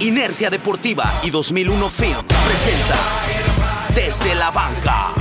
[0.00, 2.96] Inercia Deportiva y 2001 Film presenta
[3.94, 5.12] Desde la Banca.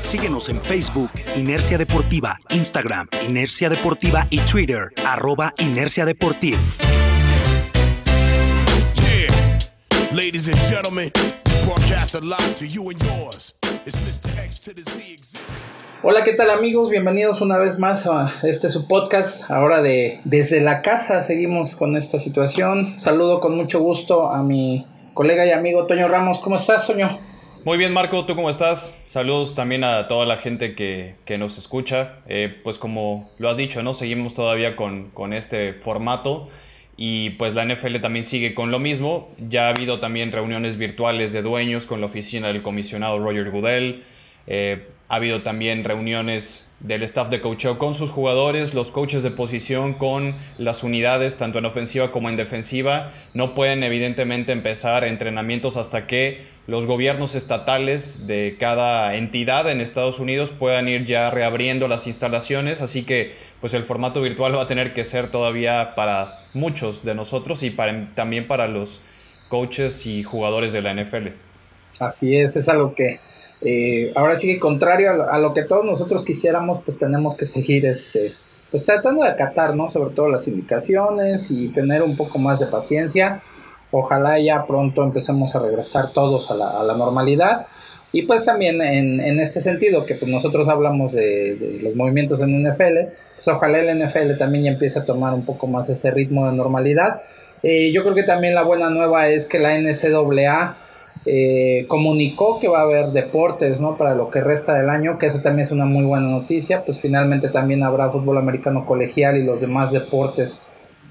[0.00, 6.60] Síguenos en Facebook, Inercia Deportiva, Instagram, Inercia Deportiva y Twitter, arroba Inercia Deportiva.
[10.12, 11.10] Ladies and gentlemen,
[11.64, 13.54] broadcast live to you and yours.
[13.84, 14.31] It's Mr.
[16.02, 16.90] Hola, ¿qué tal amigos?
[16.90, 19.50] Bienvenidos una vez más a este su podcast.
[19.50, 22.98] Ahora de desde la casa seguimos con esta situación.
[22.98, 26.38] Saludo con mucho gusto a mi colega y amigo Toño Ramos.
[26.38, 27.18] ¿Cómo estás, Toño?
[27.64, 29.02] Muy bien, Marco, ¿tú cómo estás?
[29.04, 32.16] Saludos también a toda la gente que, nos escucha.
[32.26, 33.94] Eh, pues como lo has dicho, ¿no?
[33.94, 36.48] Seguimos todavía con, con este formato
[36.96, 39.28] y pues la NFL también sigue con lo mismo.
[39.38, 44.02] Ya ha habido también reuniones virtuales de dueños con la oficina del comisionado Roger Goodell.
[44.46, 49.30] Eh, ha habido también reuniones del staff de coacheo con sus jugadores, los coaches de
[49.30, 53.10] posición con las unidades, tanto en ofensiva como en defensiva.
[53.34, 60.18] No pueden evidentemente empezar entrenamientos hasta que los gobiernos estatales de cada entidad en Estados
[60.18, 64.66] Unidos puedan ir ya reabriendo las instalaciones, así que pues el formato virtual va a
[64.66, 69.00] tener que ser todavía para muchos de nosotros y para, también para los
[69.48, 71.28] coaches y jugadores de la NFL.
[71.98, 73.18] Así es, es algo que
[73.64, 77.86] eh, ahora sí que contrario a lo, que todos nosotros quisiéramos, pues tenemos que seguir
[77.86, 78.32] este,
[78.70, 79.88] pues tratando de acatar, ¿no?
[79.88, 83.40] Sobre todo las indicaciones y tener un poco más de paciencia.
[83.92, 87.66] Ojalá ya pronto empecemos a regresar todos a la, normalidad.
[88.10, 93.12] Y pues también en, este sentido, que pues nosotros hablamos de, los movimientos en NFL,
[93.36, 96.56] pues ojalá el NFL también ya empiece a tomar un poco más ese ritmo de
[96.56, 97.22] normalidad.
[97.62, 100.76] Eh, yo creo que también la buena nueva es que la NCAA
[101.24, 103.96] eh, comunicó que va a haber deportes ¿no?
[103.96, 107.00] para lo que resta del año, que esa también es una muy buena noticia, pues
[107.00, 110.60] finalmente también habrá fútbol americano colegial y los demás deportes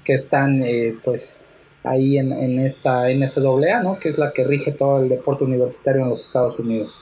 [0.04, 1.40] que están eh, pues
[1.84, 3.98] ahí en, en esta NCAA, ¿no?
[3.98, 6.98] que es la que rige todo el deporte universitario en los Estados Unidos.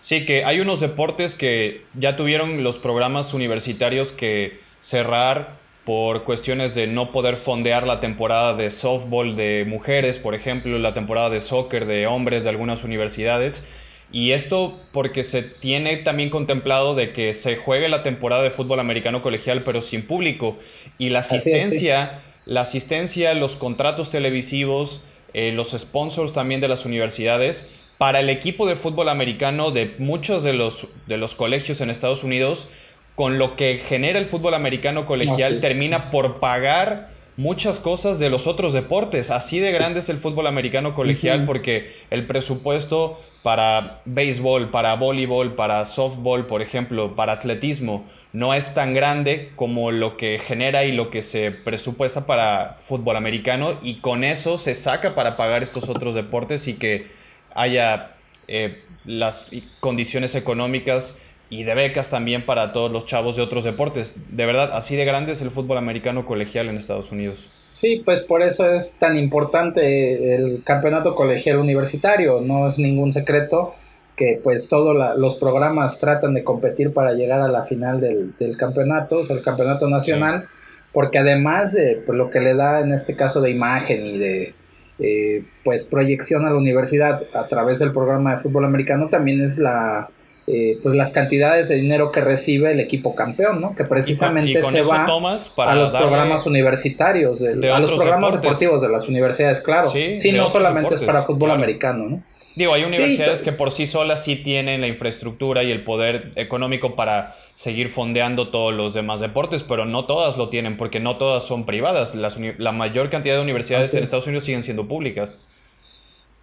[0.00, 6.74] Sí, que hay unos deportes que ya tuvieron los programas universitarios que cerrar por cuestiones
[6.74, 11.40] de no poder fondear la temporada de softball de mujeres, por ejemplo, la temporada de
[11.40, 13.64] soccer de hombres de algunas universidades.
[14.10, 18.80] Y esto porque se tiene también contemplado de que se juegue la temporada de fútbol
[18.80, 20.56] americano colegial pero sin público.
[20.98, 25.02] Y la asistencia, la asistencia, los contratos televisivos,
[25.34, 30.42] eh, los sponsors también de las universidades, para el equipo de fútbol americano de muchos
[30.42, 32.68] de los, de los colegios en Estados Unidos,
[33.14, 38.46] con lo que genera el fútbol americano colegial, termina por pagar muchas cosas de los
[38.46, 39.30] otros deportes.
[39.30, 45.54] Así de grande es el fútbol americano colegial porque el presupuesto para béisbol, para voleibol,
[45.54, 50.92] para softball, por ejemplo, para atletismo, no es tan grande como lo que genera y
[50.92, 55.88] lo que se presupuesta para fútbol americano y con eso se saca para pagar estos
[55.88, 57.06] otros deportes y que
[57.54, 58.10] haya
[58.48, 61.18] eh, las condiciones económicas
[61.50, 64.14] y de becas también para todos los chavos de otros deportes.
[64.30, 67.48] De verdad, así de grande es el fútbol americano colegial en Estados Unidos.
[67.70, 72.40] Sí, pues por eso es tan importante el campeonato colegial universitario.
[72.40, 73.74] No es ningún secreto
[74.16, 79.18] que pues todos los programas tratan de competir para llegar a la final del, campeonato,
[79.18, 80.44] o sea, el campeonato nacional,
[80.92, 84.54] porque además de pues, lo que le da en este caso de imagen y de
[85.00, 89.58] eh, pues proyección a la universidad a través del programa de fútbol americano, también es
[89.58, 90.10] la
[90.46, 93.74] eh, pues las cantidades de dinero que recibe el equipo campeón, ¿no?
[93.74, 99.60] Que precisamente se va a los programas universitarios, a los programas deportivos de las universidades,
[99.60, 99.90] claro.
[99.90, 102.22] Sí, no solamente es para fútbol americano, ¿no?
[102.56, 106.94] Digo, hay universidades que por sí solas sí tienen la infraestructura y el poder económico
[106.94, 111.42] para seguir fondeando todos los demás deportes, pero no todas lo tienen porque no todas
[111.42, 112.14] son privadas.
[112.14, 115.40] la mayor cantidad de universidades en Estados Unidos siguen siendo públicas.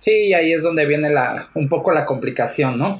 [0.01, 2.99] Sí, ahí es donde viene la, un poco la complicación, ¿no?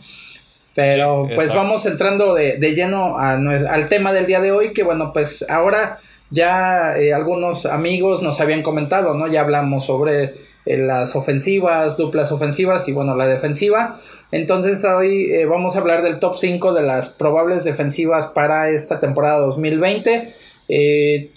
[0.74, 5.46] Pero pues vamos entrando de, lleno al tema del día de hoy, que bueno, pues
[5.50, 6.00] ahora
[6.32, 9.28] ya eh, algunos amigos nos habían comentado, ¿no?
[9.28, 10.34] Ya hablamos sobre
[10.66, 14.00] eh, las ofensivas, duplas ofensivas y bueno, la defensiva.
[14.32, 19.00] Entonces hoy eh, vamos a hablar del top 5 de las probables defensivas para esta
[19.00, 20.34] temporada 2020.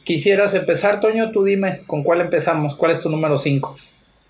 [0.04, 2.76] quisieras empezar, Toño, tú dime, ¿con cuál empezamos?
[2.76, 3.76] ¿Cuál es tu número 5?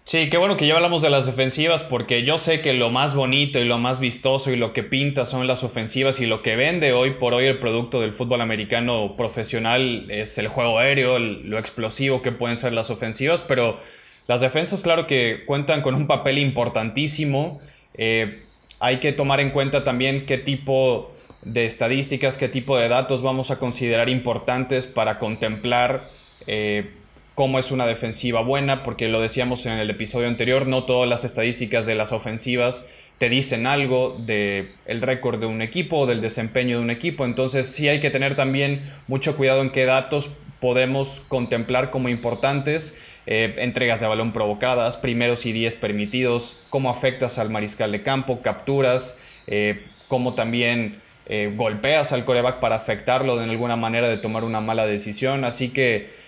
[0.06, 3.14] Sí, qué bueno que ya hablamos de las defensivas porque yo sé que lo más
[3.14, 6.56] bonito y lo más vistoso y lo que pinta son las ofensivas y lo que
[6.56, 11.58] vende hoy por hoy el producto del fútbol americano profesional es el juego aéreo, lo
[11.58, 13.78] explosivo que pueden ser las ofensivas, pero
[14.26, 17.62] las defensas claro que cuentan con un papel importantísimo.
[17.94, 18.42] Eh,
[18.80, 21.10] hay que tomar en cuenta también qué tipo
[21.42, 26.06] de estadísticas, qué tipo de datos vamos a considerar importantes para contemplar.
[26.46, 26.90] Eh,
[27.34, 31.25] cómo es una defensiva buena, porque lo decíamos en el episodio anterior, no todas las
[31.25, 32.86] estadísticas de las ofensivas
[33.19, 37.25] te dicen algo del el récord de un equipo o del desempeño de un equipo,
[37.25, 42.98] entonces sí hay que tener también mucho cuidado en qué datos podemos contemplar como importantes,
[43.26, 48.42] eh, entregas de balón provocadas, primeros y diez permitidos, cómo afectas al mariscal de campo,
[48.42, 50.96] capturas, eh, cómo también
[51.26, 55.69] eh, golpeas al coreback para afectarlo de alguna manera de tomar una mala decisión, así
[55.69, 56.25] que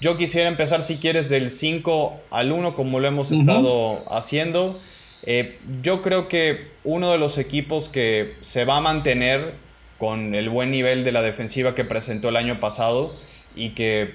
[0.00, 4.78] yo quisiera empezar, si quieres, del 5 al 1, como lo hemos estado haciendo.
[5.24, 9.40] Eh, yo creo que uno de los equipos que se va a mantener
[9.98, 13.14] con el buen nivel de la defensiva que presentó el año pasado
[13.54, 14.14] y que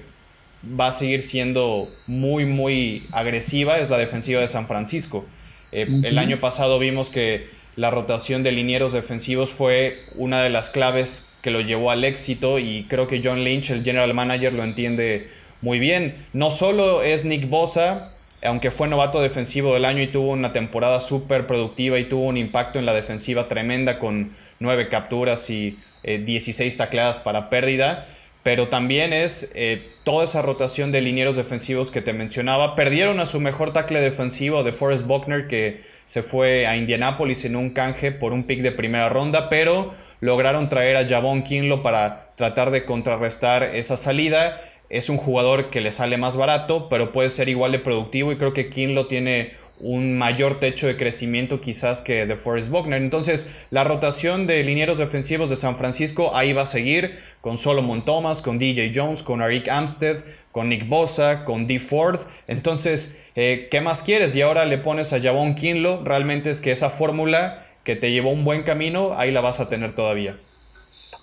[0.80, 5.26] va a seguir siendo muy, muy agresiva es la defensiva de San Francisco.
[5.72, 10.70] Eh, el año pasado vimos que la rotación de linieros defensivos fue una de las
[10.70, 14.64] claves que lo llevó al éxito y creo que John Lynch, el general manager, lo
[14.64, 15.28] entiende
[15.66, 16.28] muy bien.
[16.32, 18.12] No solo es Nick Bosa,
[18.44, 22.38] aunque fue novato defensivo del año y tuvo una temporada súper productiva y tuvo un
[22.38, 28.06] impacto en la defensiva tremenda con nueve capturas y 16 eh, tacleadas para pérdida,
[28.44, 32.76] pero también es eh, toda esa rotación de linieros defensivos que te mencionaba.
[32.76, 37.56] Perdieron a su mejor tackle defensivo de Forrest Buckner que se fue a Indianapolis en
[37.56, 42.30] un canje por un pick de primera ronda, pero lograron traer a Javon Kinlo para
[42.36, 47.30] tratar de contrarrestar esa salida es un jugador que le sale más barato, pero puede
[47.30, 52.00] ser igual de productivo y creo que Kinlo tiene un mayor techo de crecimiento quizás
[52.02, 53.02] que de Forrest Buckner.
[53.02, 58.06] Entonces, la rotación de linieros defensivos de San Francisco ahí va a seguir con Solomon
[58.06, 61.80] Thomas, con DJ Jones, con Arik Amstead, con Nick Bosa, con D.
[61.80, 62.20] Ford.
[62.48, 64.36] Entonces, eh, ¿qué más quieres?
[64.36, 66.04] Y ahora le pones a Javon Kinlo.
[66.04, 69.68] Realmente es que esa fórmula que te llevó un buen camino, ahí la vas a
[69.68, 70.38] tener todavía.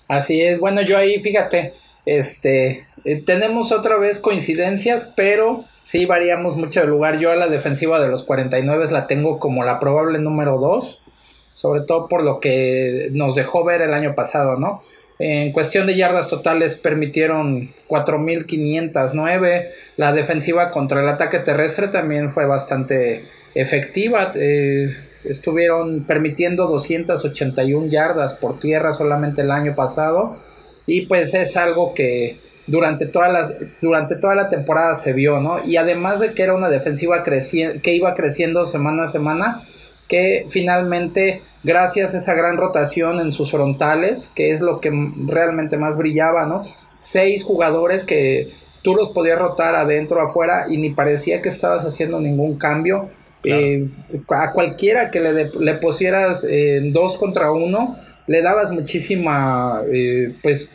[0.09, 0.61] Así es.
[0.61, 1.73] Bueno, yo ahí, fíjate,
[2.05, 7.19] este, eh, tenemos otra vez coincidencias, pero sí variamos mucho de lugar.
[7.19, 11.03] Yo a la defensiva de los 49 la tengo como la probable número 2,
[11.55, 14.83] sobre todo por lo que nos dejó ver el año pasado, ¿no?
[15.19, 19.69] En cuestión de yardas totales permitieron 4.509.
[19.97, 24.33] La defensiva contra el ataque terrestre también fue bastante efectiva.
[24.35, 24.91] Eh,
[25.25, 30.39] estuvieron permitiendo 281 yardas por tierra solamente el año pasado
[30.87, 35.65] y pues es algo que durante toda la, durante toda la temporada se vio, ¿no?
[35.65, 39.63] Y además de que era una defensiva que iba creciendo semana a semana,
[40.09, 44.93] que finalmente, gracias a esa gran rotación en sus frontales, que es lo que
[45.27, 46.65] realmente más brillaba, ¿no?
[46.99, 48.49] Seis jugadores que
[48.83, 53.09] tú los podías rotar adentro, afuera, y ni parecía que estabas haciendo ningún cambio.
[53.45, 53.89] Eh,
[54.29, 60.71] a cualquiera que le, le pusieras eh, dos contra uno, le dabas muchísima eh, pues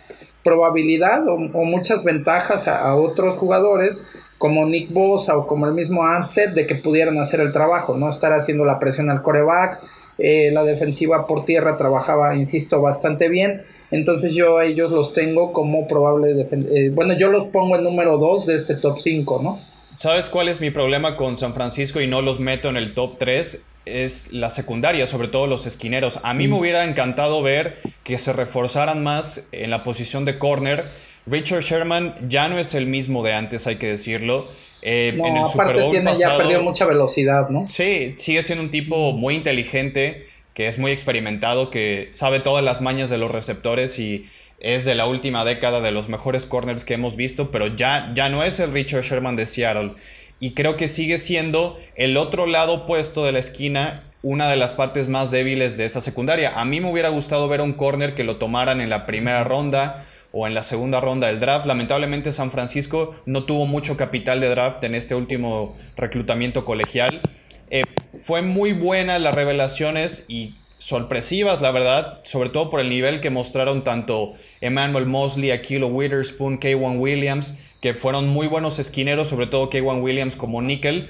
[0.48, 6.54] probabilidad o, muchas ventajas a, otros jugadores como Nick Bosa o como el mismo Amstead
[6.54, 9.82] de que pudieran hacer el trabajo, no estar haciendo la presión al coreback.
[10.18, 13.62] Eh, la defensiva por tierra trabajaba, insisto, bastante bien.
[13.92, 18.18] Entonces yo a ellos los tengo como probable eh, bueno, yo los pongo en número
[18.18, 19.60] 2 de este top 5, ¿no?
[19.98, 23.18] ¿Sabes cuál es mi problema con San Francisco y no los meto en el top
[23.18, 23.66] 3?
[23.88, 26.20] Es la secundaria, sobre todo los esquineros.
[26.24, 26.60] A mí me mm.
[26.60, 30.86] hubiera encantado ver que se reforzaran más en la posición de corner.
[31.26, 34.48] Richard Sherman ya no es el mismo de antes, hay que decirlo.
[34.82, 37.68] Eh, en el aparte tiene, ya perdió mucha velocidad, ¿no?
[37.68, 42.82] Sí, sigue siendo un tipo muy inteligente, que es muy experimentado, que sabe todas las
[42.82, 44.26] mañas de los receptores y
[44.60, 48.30] es de la última década de los mejores corners que hemos visto, pero ya, ya
[48.30, 49.92] no es el Richard Sherman de Seattle
[50.40, 54.74] y creo que sigue siendo el otro lado opuesto de la esquina una de las
[54.74, 56.60] partes más débiles de esa secundaria.
[56.60, 60.06] A mí me hubiera gustado ver un corner que lo tomaran en la primera ronda
[60.32, 61.66] o en la segunda ronda del draft.
[61.66, 67.22] Lamentablemente San Francisco no tuvo mucho capital de draft en este último reclutamiento colegial.
[67.70, 70.56] Eh, fue muy buena las revelaciones y
[70.88, 76.62] sorpresivas, la verdad, sobre todo por el nivel que mostraron tanto Emmanuel Mosley, Aquilo Witherspoon,
[76.62, 81.10] K1 Williams, que fueron muy buenos esquineros, sobre todo K1 Williams como Nickel.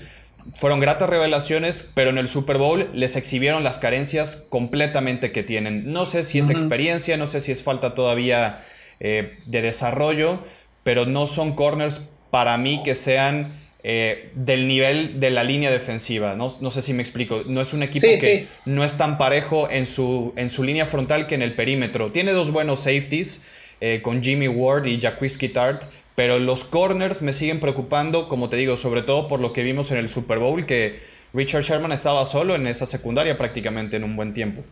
[0.56, 5.94] Fueron gratas revelaciones, pero en el Super Bowl les exhibieron las carencias completamente que tienen.
[5.94, 8.64] No sé si es experiencia, no sé si es falta todavía
[9.00, 10.40] eh, de desarrollo,
[10.84, 13.52] pero no son corners para mí que sean
[13.90, 16.36] eh, del nivel de la línea defensiva.
[16.36, 17.44] No, sé si me explico.
[17.46, 21.26] No es un equipo que no es tan parejo en su, en su línea frontal
[21.26, 22.12] que en el perímetro.
[22.12, 23.44] Tiene dos buenos safeties
[23.80, 25.84] eh, con Jimmy Ward y Jacquisky Tart.
[26.16, 29.90] Pero los corners me siguen preocupando, como te digo, sobre todo por lo que vimos
[29.92, 31.00] en el Super Bowl, que
[31.34, 34.64] Richard Sherman estaba solo en esa secundaria prácticamente en un buen tiempo.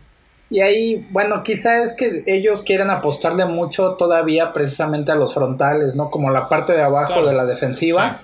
[0.49, 5.95] Y ahí, bueno, quizá es que ellos quieren apostarle mucho todavía precisamente a los frontales,
[5.95, 6.11] ¿no?
[6.11, 8.21] Como la parte de abajo de la defensiva,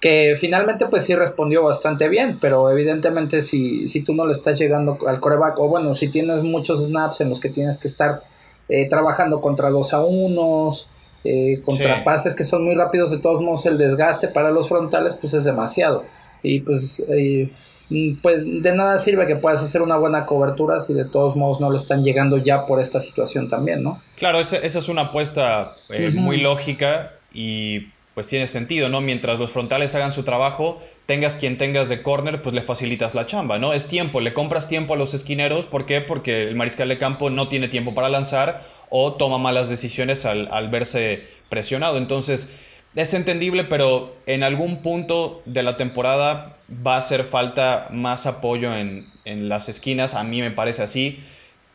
[0.00, 4.58] que finalmente pues sí respondió bastante bien, pero evidentemente si, si tú no le estás
[4.58, 8.22] llegando al coreback, o bueno, si tienes muchos snaps en los que tienes que estar
[8.68, 10.88] eh, trabajando contra dos a unos,
[11.24, 15.14] eh, contra pases que son muy rápidos, de todos modos el desgaste para los frontales
[15.14, 16.04] pues es demasiado.
[16.42, 17.02] Y pues...
[17.08, 17.50] Eh,
[17.90, 21.60] Mm, pues de nada sirve que puedas hacer una buena cobertura si de todos modos
[21.60, 24.02] no lo están llegando ya por esta situación también, ¿no?
[24.16, 27.88] Claro, esa, es una apuesta eh, muy lógica y
[28.18, 29.00] pues tiene sentido, ¿no?
[29.00, 33.28] Mientras los frontales hagan su trabajo, tengas quien tengas de corner, pues le facilitas la
[33.28, 33.72] chamba, ¿no?
[33.72, 36.00] Es tiempo, le compras tiempo a los esquineros, ¿por qué?
[36.00, 38.60] Porque el mariscal de campo no tiene tiempo para lanzar
[38.90, 41.96] o toma malas decisiones al, verse presionado.
[41.96, 42.58] Entonces,
[42.96, 48.74] es entendible, pero en algún punto de la temporada va a hacer falta más apoyo
[48.74, 50.14] en, las esquinas.
[50.14, 51.20] A mí me parece así.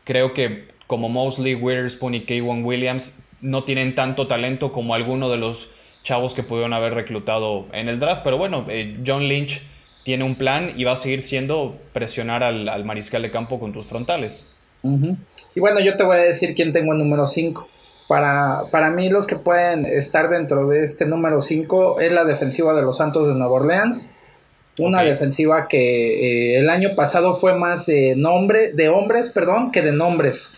[0.04, 5.38] Creo que como Mosley, Witherspoon y Kaywan Williams no tienen tanto talento como alguno de
[5.38, 5.70] los
[6.04, 8.20] chavos que pudieron haber reclutado en el draft.
[8.22, 9.62] Pero bueno, eh, John Lynch
[10.04, 13.86] tiene un plan y va a seguir siendo presionar al, mariscal de campo con tus
[13.86, 14.44] frontales.
[15.54, 17.68] Y bueno, yo te voy a decir quién tengo en número 5.
[18.06, 22.74] Para, para mí los que pueden estar dentro de este número 5 es la defensiva
[22.74, 24.10] de los Santos de Nueva Orleans.
[24.76, 29.80] Una defensiva que eh, el año pasado fue más de nombre, de hombres, perdón, que
[29.80, 30.52] de nombres.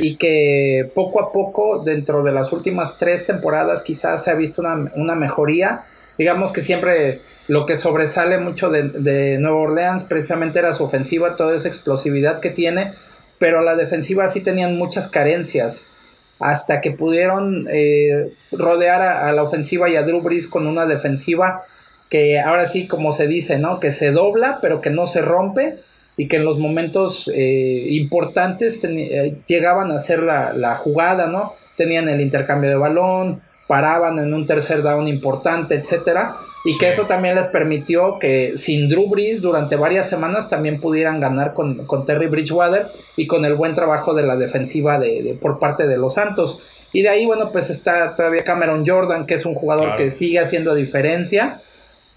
[0.00, 4.62] Y que poco a poco, dentro de las últimas tres temporadas, quizás se ha visto
[4.62, 5.84] una, mejoría.
[6.16, 11.36] Digamos que siempre lo que sobresale mucho de, de Nueva Orleans precisamente era su ofensiva,
[11.36, 12.92] toda esa explosividad que tiene,
[13.38, 15.90] pero la defensiva sí tenían muchas carencias
[16.38, 21.62] hasta que pudieron eh, rodear a, la ofensiva y a Drew Brees con una defensiva
[22.10, 23.80] que ahora sí, como se dice, ¿no?
[23.80, 25.78] Que se dobla, pero que no se rompe
[26.16, 31.52] y que en los momentos eh, importantes eh, llegaban a hacer la, la, jugada, ¿no?
[31.76, 36.36] Tenían el intercambio de balón, paraban en un tercer down importante, etcétera.
[36.64, 41.20] Y que eso también les permitió que sin Drew Brees durante varias semanas también pudieran
[41.20, 45.86] ganar con, Terry Bridgewater y con el buen trabajo de la defensiva de, por parte
[45.86, 46.58] de los Santos.
[46.92, 50.40] Y de ahí, bueno, pues está todavía Cameron Jordan, que es un jugador que sigue
[50.40, 51.60] haciendo diferencia.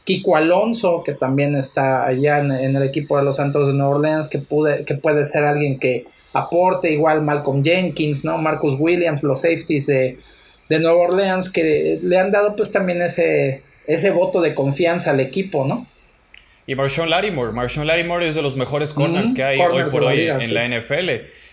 [0.09, 4.27] Kiko Alonso, que también está allá en, el equipo de los Santos de Nueva Orleans,
[4.27, 8.39] que, pude, que puede ser alguien que aporte, igual Malcolm Jenkins, ¿no?
[8.39, 10.17] Marcus Williams, los safeties de,
[10.67, 15.19] de Nueva Orleans, que le han dado pues también ese ese voto de confianza al
[15.19, 15.85] equipo, ¿no?
[16.65, 17.51] Y Marshawn Lattimore.
[17.51, 21.09] Marshawn Lattimore es de los mejores corners que hay hoy por hoy en la NFL.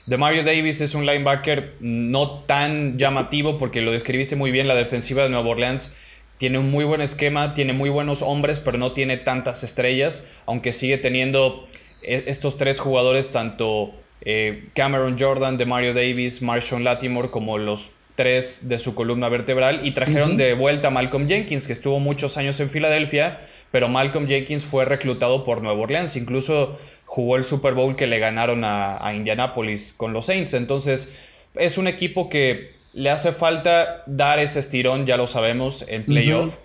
[0.06, 4.66] De Mario Davis es un linebacker no tan llamativo porque lo describiste muy bien.
[4.66, 5.94] La defensiva de Nueva Orleans
[6.38, 10.72] tiene un muy buen esquema, tiene muy buenos hombres, pero no tiene tantas estrellas, aunque
[10.72, 11.66] sigue teniendo
[12.02, 17.92] e, estos tres jugadores, tanto eh, Cameron Jordan, de Mario Davis, Marshawn Lattimore, como los
[18.16, 22.36] tres de su columna vertebral y trajeron de vuelta a Malcolm Jenkins, que estuvo muchos
[22.36, 23.38] años en Filadelfia,
[23.70, 28.18] pero Malcolm Jenkins fue reclutado por Nueva Orleans, incluso jugó el Super Bowl que le
[28.18, 31.14] ganaron a, Indianapolis con los Saints, entonces
[31.54, 36.56] es un equipo que le hace falta dar ese estirón, ya lo sabemos, en playoff,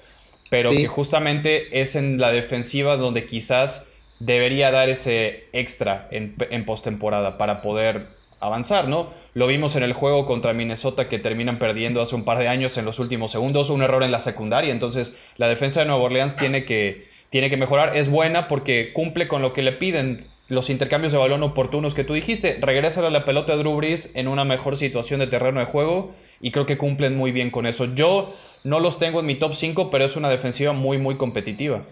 [0.49, 6.63] pero que justamente es en la defensiva donde quizás debería dar ese extra en, en
[6.63, 8.07] postemporada para poder
[8.39, 9.11] avanzar, ¿no?
[9.33, 12.77] Lo vimos en el juego contra Minnesota que terminan perdiendo hace un par de años
[12.77, 16.37] en los últimos segundos, un error en la secundaria, entonces la defensa de Nueva Orleans
[16.37, 20.69] tiene que, tiene que mejorar, es buena porque cumple con lo que le piden los
[20.69, 24.27] intercambios de balón oportunos que tú dijiste, regresa a la pelota de Drew Brees en
[24.27, 27.85] una mejor situación de terreno de juego y creo que cumplen muy bien con eso.
[27.95, 28.27] Yo
[28.65, 31.83] no los tengo en mi top 5, pero es una defensiva muy, muy competitiva.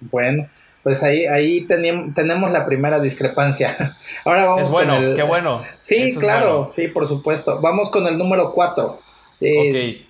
[0.00, 0.48] Bueno,
[0.82, 3.76] pues ahí, ahí tenemos la primera discrepancia.
[4.24, 5.16] Ahora vamos es bueno, con el.
[5.16, 5.62] Qué bueno.
[5.78, 7.60] Sí, claro, sí, por supuesto.
[7.60, 8.98] Vamos con el número 4.
[9.42, 10.02] Eh,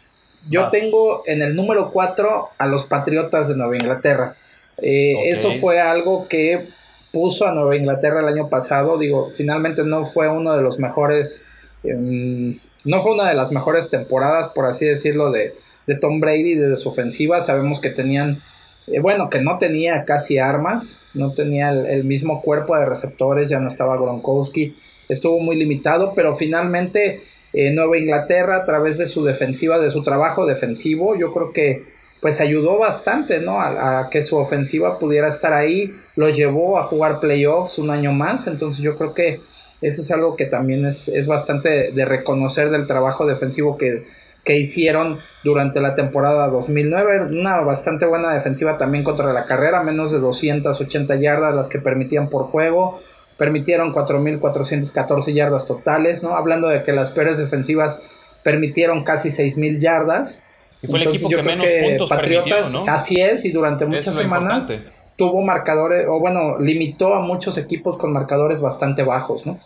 [0.49, 4.37] yo tengo en el número 4 a los Patriotas de Nueva Inglaterra.
[4.81, 6.69] Eh, eso fue algo que
[7.13, 8.99] puso a Nueva Inglaterra el año pasado.
[8.99, 11.45] Digo, finalmente no fue uno de los mejores.
[11.85, 15.55] Em, no fue una de las mejores temporadas, por así decirlo, de,
[15.87, 17.41] de Tom Brady, de su ofensiva.
[17.41, 18.41] Sabemos que tenían
[18.87, 23.61] eh, bueno, que no tenía casi armas, no tenía el, mismo cuerpo de receptores, ya
[23.61, 24.77] no estaba Gronkowski,
[25.09, 30.03] estuvo muy limitado, pero finalmente eh, Nueva Inglaterra a través de su defensiva, de su
[30.03, 31.85] trabajo defensivo, yo creo que
[32.23, 33.61] pues ayudó bastante, ¿no?
[33.61, 38.47] A, que su ofensiva pudiera estar ahí, lo llevó a jugar playoffs un año más,
[38.47, 39.41] entonces yo creo que
[39.81, 44.05] eso es algo que también es, es bastante de reconocer del trabajo defensivo que,
[44.45, 47.39] que hicieron durante la temporada 2009.
[47.39, 52.29] Una bastante buena defensiva también contra la carrera, menos de 280 yardas las que permitían
[52.29, 53.01] por juego.
[53.37, 56.37] permitieron 4.414 yardas totales, ¿no?
[56.37, 58.01] Hablando de que las peores defensivas
[58.45, 60.43] permitieron casi 6.000 yardas.
[60.83, 62.85] Y fue el equipo que menos puntos Patriotas, ¿no?
[62.89, 64.73] Así es, y durante muchas semanas
[65.17, 69.59] tuvo marcadores, o bueno, limitó a muchos equipos con marcadores bastante bajos, ¿no?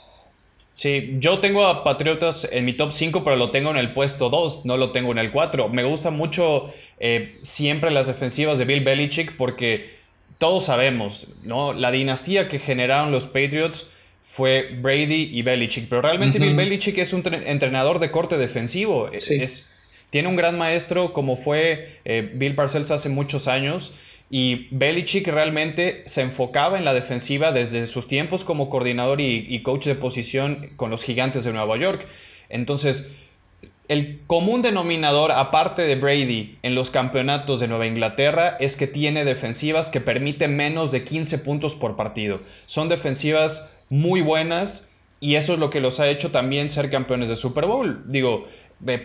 [0.77, 4.29] Sí, yo tengo a Patriotas en mi top 5, pero lo tengo en el puesto
[4.29, 5.71] 2, no lo tengo en el 4.
[5.71, 6.67] Me gustan mucho
[7.01, 9.97] eh, siempre las defensivas de Bill Belichick porque
[10.37, 11.73] todos sabemos, ¿no?
[11.73, 13.87] La dinastía que generaron los Patriots
[14.23, 19.09] fue Brady y Belichick, pero realmente Bill Belichick es un entrenador de corte defensivo.
[19.11, 19.71] Es,
[20.11, 23.95] tiene un gran maestro como fue eh, Bill Parcells hace muchos años
[24.29, 29.87] y Belichick realmente se enfocaba en la defensiva desde sus tiempos como coordinador y, coach
[29.87, 32.07] de posición con los gigantes de Nueva York.
[32.49, 33.13] Entonces,
[33.87, 39.25] el común denominador, aparte de Brady en los campeonatos de Nueva Inglaterra, es que tiene
[39.25, 42.41] defensivas que permiten menos de 15 puntos por partido.
[42.67, 44.89] Son defensivas muy buenas
[45.21, 48.03] y eso es lo que los ha hecho también ser campeones de Super Bowl.
[48.07, 48.47] Digo,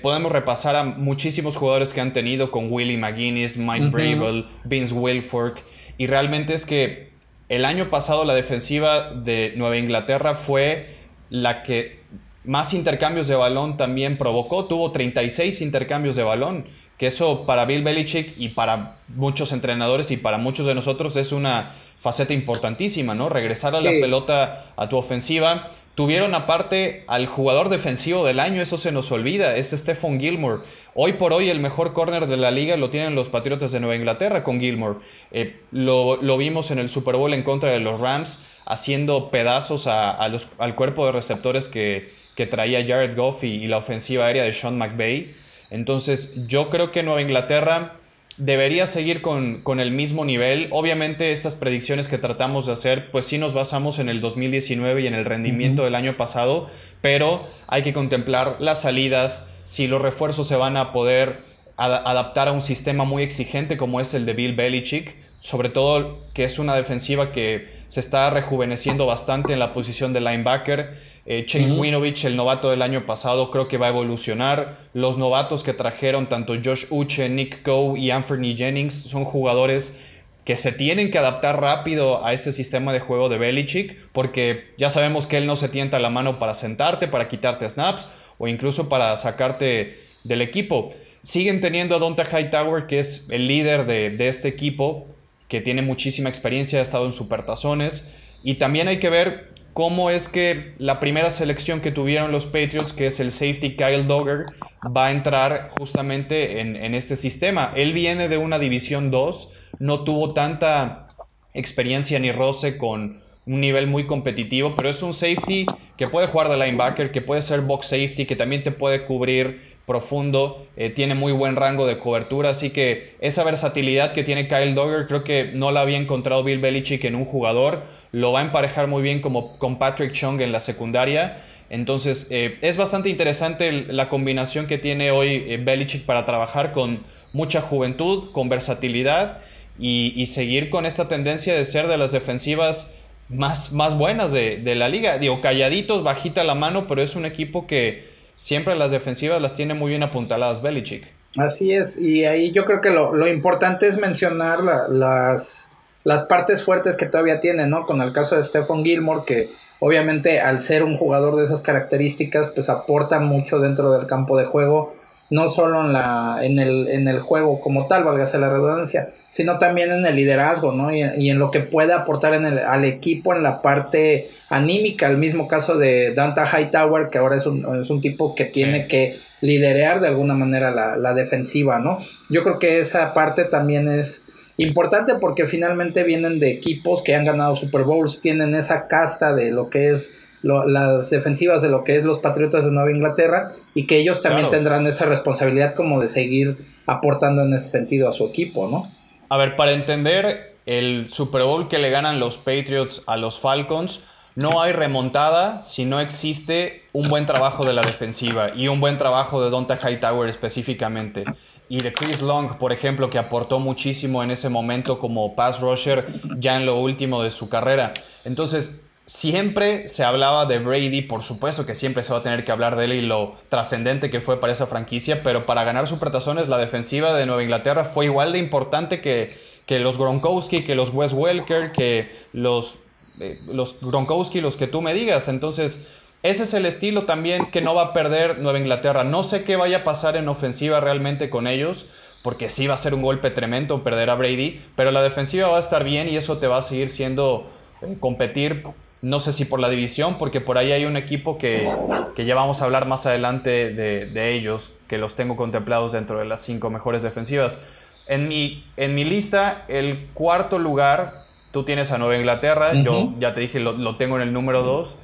[0.02, 5.64] podemos repasar a muchísimos jugadores que han tenido con Willie McGuinness, Mike uh Vince Wilfork,
[5.98, 7.12] y realmente es que
[7.50, 10.96] el año pasado la defensiva de Nueva Inglaterra fue
[11.30, 12.02] la que
[12.44, 16.66] más intercambios de balón también provocó, tuvo 36 intercambios de balón,
[16.98, 21.32] que eso para Bill Belichick y para muchos entrenadores y para muchos de nosotros es
[21.32, 23.30] una faceta importantísima, ¿no?
[23.30, 28.78] Regresar a la pelota a tu ofensiva Tuvieron aparte al jugador defensivo del año, eso
[28.78, 30.62] se nos olvida, es Stephon Gilmore.
[30.94, 33.96] Hoy por hoy el mejor corner de la liga lo tienen los Patriotas de Nueva
[33.96, 35.00] Inglaterra con Gilmore.
[35.32, 40.28] Eh, lo, vimos en el Super Bowl en contra de los Rams, haciendo pedazos a,
[40.30, 44.54] los, al cuerpo de receptores que, que traía Jared Goff y, la ofensiva aérea de
[44.54, 45.34] Sean McVay.
[45.70, 48.01] Entonces yo creo que Nueva Inglaterra
[48.42, 50.68] debería seguir con, el mismo nivel.
[50.72, 55.08] Obviamente estas predicciones que tratamos de hacer, pues sí nos basamos en el 2019 y
[55.08, 56.68] en el rendimiento del año pasado,
[57.02, 61.42] pero hay que contemplar las salidas, si los refuerzos se van a poder
[61.78, 66.44] adaptar a un sistema muy exigente como es el de Bill Belichick, sobre todo que
[66.44, 71.74] es una defensiva que se está rejuveneciendo bastante en la posición de linebacker eh, Chase
[71.74, 74.78] Winovich, el novato del año pasado, creo que va a evolucionar.
[74.94, 80.04] Los novatos que trajeron, tanto Josh Uche, Nick Coe y Anthony Jennings, son jugadores
[80.46, 84.90] que se tienen que adaptar rápido a este sistema de juego de Belichick, porque ya
[84.90, 88.08] sabemos que él no se tienta la mano para sentarte, para quitarte snaps
[88.40, 90.94] o incluso para sacarte del equipo.
[91.22, 95.06] Siguen teniendo a Donta Hightower, que es el líder de, de este equipo,
[95.48, 98.12] que tiene muchísima experiencia, ha estado en supertazones.
[98.44, 102.94] Y también hay que ver cómo es que la primera selección que tuvieron los Patriots,
[102.94, 104.46] que es el safety Kyle Dogger,
[104.86, 107.72] va a entrar justamente en, este sistema.
[107.76, 111.08] Él viene de una División 2, no tuvo tanta
[111.54, 115.66] experiencia ni roce con un nivel muy competitivo, pero es un safety
[115.98, 119.62] que puede jugar de linebacker, que puede ser box safety, que también te puede cubrir
[119.92, 124.74] profundo, eh, tiene muy buen rango de cobertura, así que esa versatilidad que tiene Kyle
[124.74, 128.44] Dogger creo que no la había encontrado Bill Belichick en un jugador, lo va a
[128.44, 133.70] emparejar muy bien como con Patrick Chung en la secundaria, entonces eh, es bastante interesante
[133.74, 137.00] la combinación que tiene hoy eh, Belichick para trabajar con
[137.34, 139.40] mucha juventud, con versatilidad
[139.78, 142.94] y, seguir con esta tendencia de ser de las defensivas
[143.28, 145.18] más, más buenas de, de la liga.
[145.18, 148.11] Digo, calladitos, bajita la mano, pero es un equipo que
[148.42, 151.06] siempre las defensivas las tiene muy bien apuntaladas Belichick.
[151.38, 155.72] Así es, y ahí yo creo que lo, importante es mencionar las,
[156.04, 157.86] las partes fuertes que todavía tiene, ¿no?
[157.86, 162.50] Con el caso de Stephon Gilmore, que obviamente al ser un jugador de esas características,
[162.50, 164.94] pues aporta mucho dentro del campo de juego
[165.32, 169.58] no solo en, la, en, el, en el juego como tal, válgase la redundancia, sino
[169.58, 170.94] también en el liderazgo, ¿no?
[170.94, 175.08] Y, en lo que puede aportar en el, al equipo en la parte anímica.
[175.08, 178.88] El mismo caso de Danta Hightower, que ahora es un, es un tipo que tiene
[178.88, 182.00] que liderear de alguna manera la, la defensiva, ¿no?
[182.30, 184.26] Yo creo que esa parte también es
[184.58, 189.52] importante porque finalmente vienen de equipos que han ganado Super Bowls, tienen esa casta de
[189.52, 190.12] lo que es
[190.44, 194.50] las defensivas de lo que es los Patriotas de Nueva Inglaterra y que ellos también
[194.50, 198.92] tendrán esa responsabilidad como de seguir aportando en ese sentido a su equipo, ¿no?
[199.30, 204.02] A ver, para entender el Super Bowl que le ganan los Patriots a los Falcons,
[204.36, 208.98] no hay remontada si no existe un buen trabajo de la defensiva y un buen
[208.98, 211.26] trabajo de Donta Hightower específicamente.
[211.68, 216.06] Y de Chris Long, por ejemplo, que aportó muchísimo en ese momento como pass rusher
[216.38, 217.94] ya en lo último de su carrera.
[218.26, 218.82] Entonces,
[219.14, 222.78] Siempre se hablaba de Brady, por supuesto que siempre se va a tener que hablar
[222.78, 226.58] de él y lo trascendente que fue para esa franquicia, pero para ganar supertazones la
[226.58, 229.30] defensiva de Nueva Inglaterra fue igual de importante que,
[229.66, 232.78] que los Gronkowski, que los Wes Welker, que los
[233.20, 235.28] eh, los Gronkowski, los que tú me digas.
[235.28, 235.90] Entonces,
[236.24, 239.04] ese es el estilo también que no va a perder Nueva Inglaterra.
[239.04, 241.88] No sé qué vaya a pasar en ofensiva realmente con ellos,
[242.22, 245.58] porque sí va a ser un golpe tremendo perder a Brady, pero la defensiva va
[245.58, 248.64] a estar bien y eso te va a seguir siendo eh, competir.
[249.02, 251.72] No sé si por la división, porque por ahí hay un equipo que,
[252.16, 256.42] ya vamos a hablar más adelante de, ellos, que los tengo contemplados dentro de las
[256.42, 257.60] cinco mejores defensivas.
[258.08, 261.14] En mi, en mi lista, el cuarto lugar,
[261.52, 264.62] tú tienes a Nueva Inglaterra, yo ya te dije, lo, lo tengo en el número
[264.64, 265.00] dos,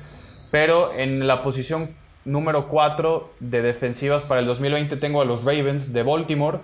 [0.52, 1.96] pero en la posición
[2.28, 6.60] número 4 de defensivas para el 2020 tengo a los Ravens de Baltimore.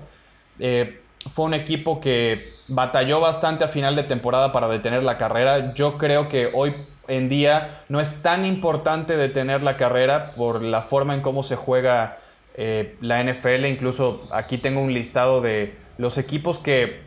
[0.60, 5.74] Eh, fue un equipo que batalló bastante a final de temporada para detener la carrera.
[5.74, 6.74] Yo creo que hoy
[7.08, 11.56] en día no es tan importante detener la carrera por la forma en cómo se
[11.56, 12.18] juega
[12.56, 13.66] eh, la NFL.
[13.66, 17.02] Incluso aquí tengo un listado de los equipos que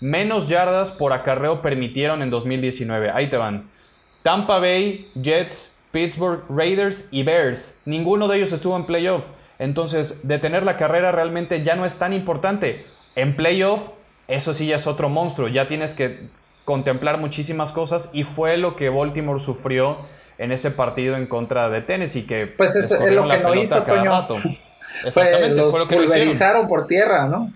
[0.00, 3.10] menos yardas por acarreo permitieron en 2019.
[3.10, 3.68] Ahí te van.
[4.22, 7.80] Tampa Bay, Jets, Pittsburgh, Raiders y Bears.
[7.86, 9.26] Ninguno de ellos estuvo en playoff.
[9.58, 12.86] Entonces, detener la carrera realmente ya no es tan importante.
[13.18, 13.90] En playoff,
[14.28, 15.48] eso sí ya es otro monstruo.
[15.48, 16.28] Ya tienes que
[16.64, 19.98] contemplar muchísimas cosas y fue lo que Baltimore sufrió
[20.38, 22.26] en ese partido en contra de Tennessee.
[22.26, 24.24] Que pues es lo que no hizo, Toño.
[25.04, 27.52] Exactamente, fue, lo que pulverizaron por tierra, ¿no?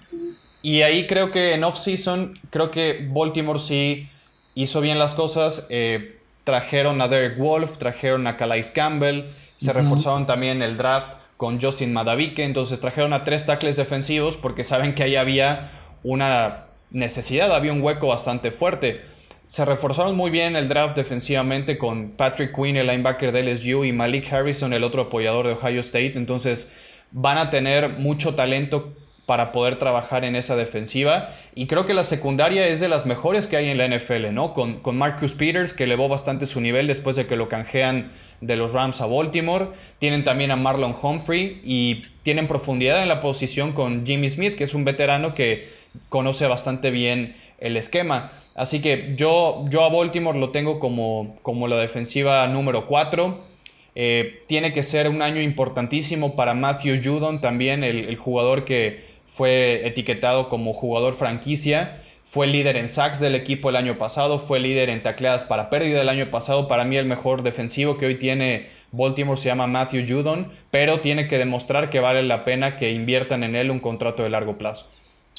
[0.62, 4.10] Y ahí creo que en off-season, creo que Baltimore sí
[4.56, 5.68] hizo bien las cosas.
[5.70, 11.60] Eh, trajeron a Derek Wolf, trajeron a Calais Campbell, se reforzaron también el draft con
[11.60, 15.72] Justin Madavike, entonces trajeron a tres tackles defensivos porque saben que ahí había
[16.04, 19.00] una necesidad, había un hueco bastante fuerte.
[19.48, 23.90] Se reforzaron muy bien el draft defensivamente con Patrick Quinn, el linebacker de LSU, y
[23.90, 26.12] Malik Harrison, el otro apoyador de Ohio State.
[26.14, 26.76] Entonces
[27.10, 28.92] van a tener mucho talento
[29.26, 31.30] para poder trabajar en esa defensiva.
[31.56, 34.52] Y creo que la secundaria es de las mejores que hay en la NFL, ¿no?
[34.52, 38.56] Con, con Marcus Peters, que elevó bastante su nivel después de que lo canjean de
[38.56, 39.68] los Rams a Baltimore.
[39.98, 44.64] Tienen también a Marlon Humphrey y tienen profundidad en la posición con Jimmy Smith, que
[44.64, 45.66] es un veterano que
[46.10, 48.32] conoce bastante bien el esquema.
[48.54, 53.52] Así que yo, yo a Baltimore lo tengo como, como la defensiva número 4.
[53.94, 59.86] Eh, tiene que ser un año importantísimo para Matthew Judon, también el jugador que, fue
[59.86, 64.90] etiquetado como jugador franquicia, fue líder en sacks del equipo el año pasado, fue líder
[64.90, 68.70] en tacleadas para pérdida el año pasado, para mí el mejor defensivo que hoy tiene
[68.92, 73.42] Baltimore se llama Matthew Judon, pero tiene que demostrar que vale la pena que inviertan
[73.42, 74.86] en él un contrato de largo plazo.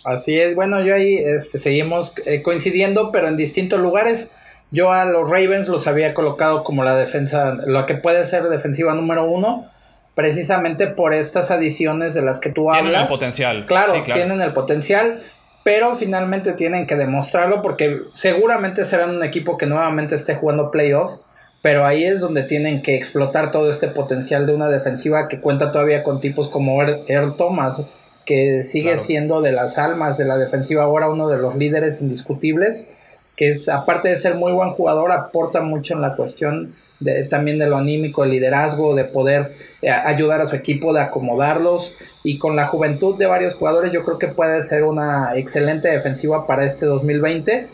[0.04, 4.32] Así es, bueno, yo ahí este, seguimos eh, coincidiendo, pero en distintos lugares.
[4.72, 8.96] Yo a los Ravens los había colocado como la defensa, lo que puede ser defensiva
[8.96, 9.70] número uno
[10.16, 12.84] precisamente por estas adiciones de las que tú hablas.
[12.84, 13.66] Tienen el potencial.
[13.66, 15.22] Claro, tienen el potencial,
[15.64, 21.20] pero finalmente tienen que demostrarlo porque seguramente serán un equipo que nuevamente esté jugando playoff,
[21.62, 25.72] pero ahí es donde tienen que explotar todo este potencial de una defensiva que cuenta
[25.72, 27.86] todavía con tipos como Earl Thomas,
[28.26, 32.90] que sigue siendo de las almas de la defensiva ahora uno de los líderes indiscutibles
[33.36, 37.60] que es aparte de ser muy buen jugador aporta mucho en la cuestión de, también
[37.60, 41.94] de lo anímico, el liderazgo, de poder eh, ayudar a su equipo, de acomodarlos.
[42.24, 46.48] Y con la juventud de varios jugadores yo creo que puede ser una excelente defensiva
[46.48, 47.68] para este 2020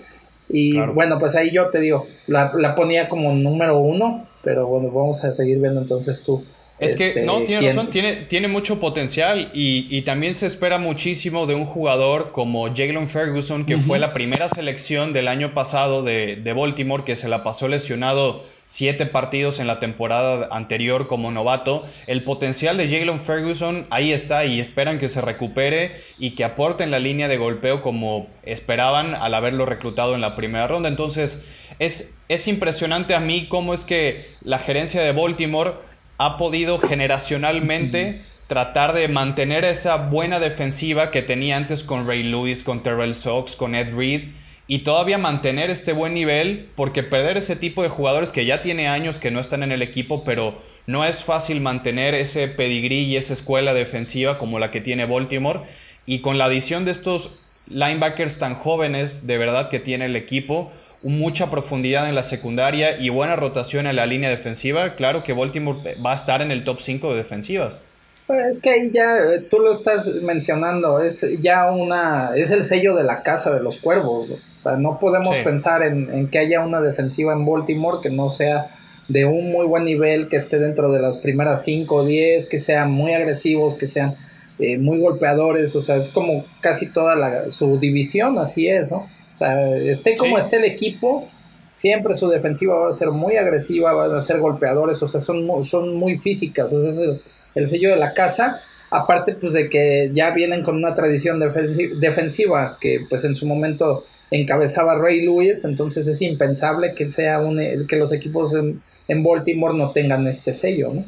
[0.51, 4.89] y bueno pues ahí yo te digo la, la ponía como número uno pero bueno
[4.91, 6.43] vamos a seguir viendo entonces tú
[6.79, 11.45] es que, este, no, tiene razón, tiene, tiene mucho potencial y, también se espera muchísimo
[11.45, 16.37] de un jugador como Jalen Ferguson, que fue la primera selección del año pasado de,
[16.37, 21.83] de, Baltimore, que se la pasó lesionado siete partidos en la temporada anterior como novato.
[22.05, 26.83] El potencial de Jalen Ferguson ahí está y esperan que se recupere y que aporte
[26.83, 30.87] en la línea de golpeo como esperaban al haberlo reclutado en la primera ronda.
[30.87, 31.45] Entonces,
[31.79, 35.73] es, es impresionante a mí cómo es que la gerencia de Baltimore
[36.19, 42.61] ha podido generacionalmente tratar de mantener esa buena defensiva que tenía antes con Ray Lewis,
[42.61, 44.29] con Terrell Sox, con Ed Reed
[44.67, 48.89] y todavía mantener este buen nivel porque perder ese tipo de jugadores que ya tiene
[48.89, 50.53] años que no están en el equipo pero
[50.87, 55.61] no es fácil mantener ese pedigrí y esa escuela defensiva como la que tiene Baltimore.
[56.05, 57.35] Y con la adición de estos
[57.67, 60.71] linebackers tan jóvenes de verdad que tiene el equipo
[61.03, 65.95] mucha profundidad en la secundaria y buena rotación en la línea defensiva, claro que Baltimore
[66.05, 67.81] va a estar en el top 5 de defensivas.
[68.27, 72.63] Pues es que ahí ya, eh, tú lo estás mencionando, es ya una, es el
[72.63, 74.29] sello de la casa de los cuervos.
[74.29, 78.67] O sea, no podemos pensar en, que haya una defensiva en Baltimore que no sea
[79.07, 82.59] de un muy buen nivel, que esté dentro de las primeras 5 o 10, que
[82.59, 84.15] sean muy agresivos, que sean
[84.59, 89.09] eh, muy golpeadores, o sea, es como casi toda la, su división, así es, ¿no?
[89.39, 91.27] Sea, esté como esté el equipo,
[91.71, 95.45] siempre su defensiva va a ser muy agresiva, van a ser golpeadores, o sea, son
[95.45, 97.21] muy, son muy físicas, o sea, es el,
[97.55, 98.61] el sello de la casa.
[98.91, 104.03] Aparte, pues de que ya vienen con una tradición defensiva que pues en su momento
[104.31, 109.77] encabezaba Ray Lewis, entonces es impensable que sea un, que los equipos en, en Baltimore
[109.77, 111.05] no tengan este sello, ¿no?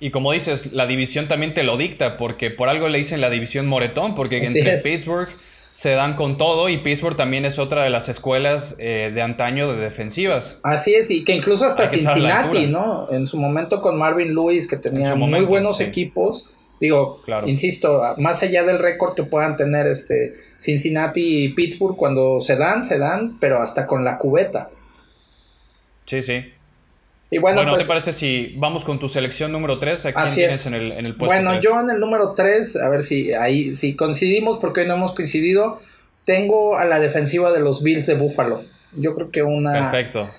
[0.00, 3.30] Y como dices, la división también te lo dicta, porque por algo le dicen la
[3.30, 5.28] división Moretón, porque entre Pittsburgh
[5.74, 9.72] se dan con todo y Pittsburgh también es otra de las escuelas eh, de antaño
[9.72, 10.60] de defensivas.
[10.62, 13.10] Así es, y que incluso hasta Cincinnati, ¿no?
[13.10, 16.48] En su momento con Marvin Lewis, que tenía muy buenos equipos.
[16.80, 22.54] Digo, insisto, más allá del récord que puedan tener este Cincinnati y Pittsburgh, cuando se
[22.54, 24.70] dan, se dan, pero hasta con la cubeta.
[26.06, 26.53] Sí, sí.
[27.34, 30.06] Y bueno, ¿te pues parece si vamos con tu selección número 3?
[30.06, 32.88] ¿A quién tienes en el, en el puesto Bueno, yo en el número 3, a
[32.90, 35.80] ver si ahí si coincidimos, porque hoy no hemos coincidido,
[36.24, 38.62] tengo a la defensiva de los Bills de Buffalo.
[38.92, 39.90] Yo creo que una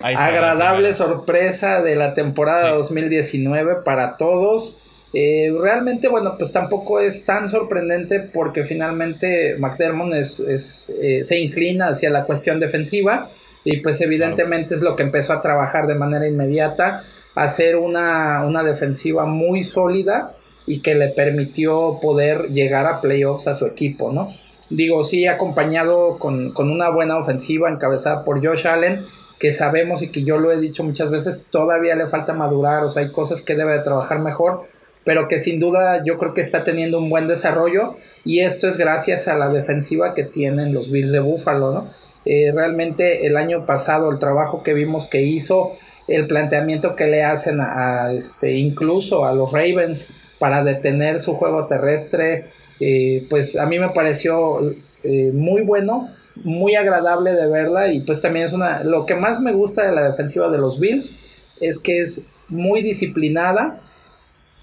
[0.01, 4.77] agradable sorpresa de la temporada 2019 para todos.
[5.11, 11.39] Eh, realmente, bueno, pues tampoco es tan sorprendente porque finalmente McDermott es, es eh, se
[11.39, 13.29] inclina hacia la cuestión defensiva
[13.65, 18.63] y pues evidentemente es lo que empezó a trabajar de manera inmediata, hacer una, una
[18.63, 20.31] defensiva muy sólida
[20.67, 24.29] y que le permitió poder llegar a playoffs a su equipo, ¿no?
[24.69, 29.03] Digo, sí, acompañado con, con una buena ofensiva encabezada por Josh Allen,
[29.39, 32.89] que sabemos y que yo lo he dicho muchas veces, todavía le falta madurar, o
[32.89, 34.63] sea, hay cosas que debe de trabajar mejor,
[35.03, 38.77] pero que sin duda yo creo que está teniendo un buen desarrollo y esto es
[38.77, 42.04] gracias a la defensiva que tienen los Bills de Buffalo, ¿no?
[42.25, 47.23] Eh, realmente el año pasado el trabajo que vimos que hizo, el planteamiento que le
[47.23, 50.09] hacen a, este, incluso a los Ravens
[50.39, 52.45] para detener su juego terrestre,
[52.79, 54.59] eh, pues a mí me pareció
[55.03, 56.09] eh, muy bueno,
[56.43, 59.95] muy agradable de verla y pues también es una, lo que más me gusta de
[59.95, 61.17] la defensiva de los Bills
[61.61, 63.79] es que es muy disciplinada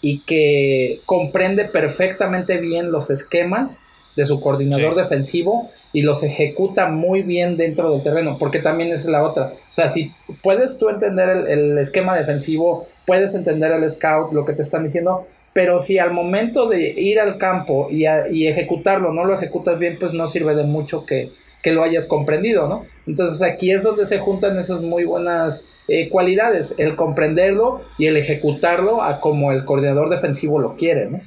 [0.01, 3.81] y que comprende perfectamente bien los esquemas
[4.16, 9.05] de su coordinador defensivo y los ejecuta muy bien dentro del terreno, porque también es
[9.07, 9.52] la otra.
[9.55, 14.55] O sea, si puedes tú entender el, esquema defensivo, puedes entender el scout, lo que
[14.55, 19.24] te están diciendo, pero si al momento de ir al campo y, y ejecutarlo no
[19.24, 21.31] lo ejecutas bien, pues no sirve de mucho que,
[21.62, 22.85] que, lo hayas comprendido, ¿no?
[23.07, 28.16] Entonces aquí es donde se juntan esas muy buenas eh, cualidades, el comprenderlo y el
[28.16, 31.20] ejecutarlo a como el coordinador defensivo lo quiere, ¿no?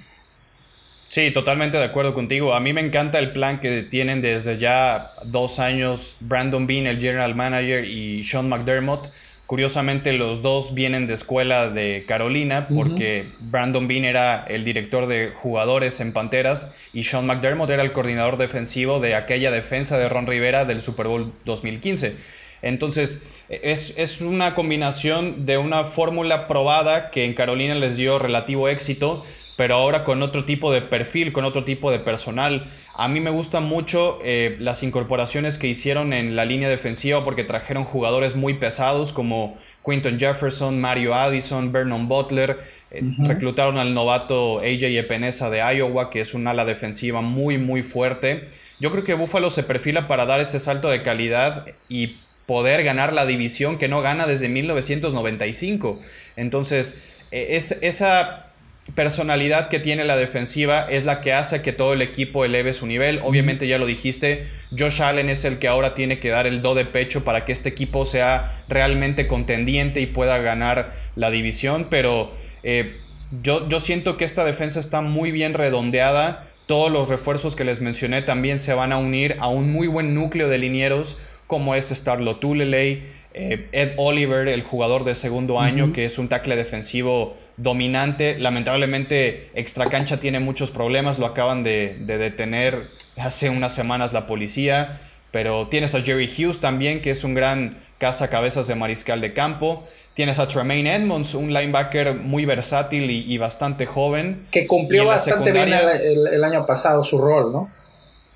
[1.16, 2.54] Sí, totalmente de acuerdo contigo.
[2.54, 7.00] A mí me encanta el plan que tienen desde ya dos años Brandon Bean, el
[7.00, 9.08] general manager, y Sean McDermott.
[9.46, 15.32] Curiosamente, los dos vienen de escuela de Carolina, porque Brandon Bean era el director de
[15.34, 20.28] jugadores en Panteras y Sean McDermott era el coordinador defensivo de aquella defensa de Ron
[20.28, 22.18] Rivera del Super Bowl 2015.
[22.62, 28.68] Entonces, es, es una combinación de una fórmula probada que en Carolina les dio relativo
[28.68, 29.26] éxito
[29.58, 32.66] pero ahora con otro tipo de perfil, con otro tipo de personal.
[32.94, 37.44] A mí me gustan mucho eh, las incorporaciones que hicieron en la línea defensiva porque
[37.44, 42.60] trajeron jugadores muy pesados como Quinton Jefferson, Mario Addison, Vernon Butler.
[42.92, 47.84] Eh, reclutaron al novato AJ Epenesa de Iowa, que es un ala defensiva muy, muy
[47.84, 48.48] fuerte.
[48.80, 53.14] Yo creo que Buffalo se perfila para dar ese salto de calidad y poder ganar
[53.14, 56.00] la división que no gana desde 1995.
[56.36, 58.48] Entonces, e, es, esa
[58.94, 62.86] personalidad que tiene la defensiva es la que hace que todo el equipo eleve su
[62.86, 63.20] nivel.
[63.24, 64.46] Obviamente ya lo dijiste,
[64.78, 67.52] Josh Allen es el que ahora tiene que dar el do de pecho para que
[67.52, 72.32] este equipo sea realmente contendiente y pueda ganar la división, pero
[72.64, 72.96] eh,
[73.42, 76.48] yo, yo siento que esta defensa está muy bien redondeada.
[76.68, 80.14] Todos los refuerzos que les mencioné también se van a unir a un muy buen
[80.14, 81.18] núcleo de linieros
[81.48, 83.04] como es Starlo Tuleley,
[83.38, 88.40] eh, Ed Oliver, el jugador de segundo año, que es un tackle defensivo dominante.
[88.40, 92.84] Lamentablemente, Extracancha tiene muchos problemas, lo acaban de, detener
[93.18, 95.02] hace unas semanas la policía.
[95.32, 99.86] Pero tienes a Jerry Hughes también, que es un gran cabezas de mariscal de campo.
[100.14, 104.48] Tienes a Tremaine Edmonds, un linebacker muy versátil y, bastante joven.
[104.50, 107.70] Que cumplió bastante bien el, año pasado su rol, ¿no?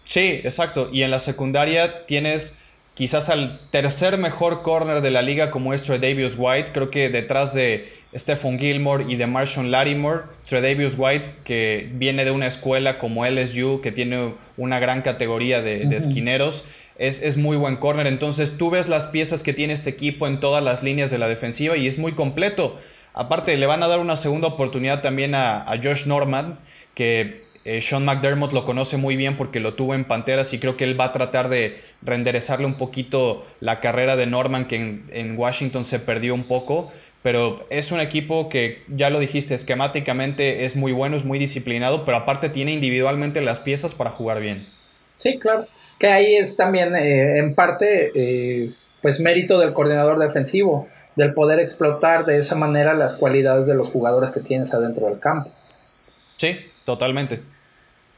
[0.03, 0.89] Sí, exacto.
[0.91, 2.58] Y en la secundaria tienes
[2.99, 6.71] quizás al tercer mejor corner de la liga como es Davis White.
[6.73, 12.31] Creo que detrás de Stephen Gilmore y de Marshall Larimore, Tredavious White, que viene de
[12.31, 16.65] una escuela como LSU, que tiene una gran categoría de, esquineros,
[16.97, 18.05] es, es, muy buen corner.
[18.05, 21.29] Entonces tú ves las piezas que tiene este equipo en todas las líneas de la
[21.29, 22.77] defensiva y es muy completo.
[23.13, 26.59] Aparte, le van a dar una segunda oportunidad también a, Josh Norman,
[26.95, 30.77] que eh, Sean McDermott lo conoce muy bien porque lo tuvo en Panteras y creo
[30.77, 35.37] que él va a tratar de renderezarle un poquito la carrera de Norman que en,
[35.37, 36.91] Washington se perdió un poco.
[37.21, 42.05] Pero es un equipo que, ya lo dijiste, esquemáticamente es muy bueno, es muy disciplinado,
[42.05, 44.65] pero aparte tiene individualmente las piezas para jugar bien.
[45.17, 45.67] Sí, claro.
[45.99, 51.59] Que ahí es también eh, en parte eh, pues mérito del coordinador defensivo, del poder
[51.59, 55.51] explotar de esa manera las cualidades de los jugadores que tienes adentro del campo.
[56.37, 56.57] Sí,
[56.89, 57.41] totalmente.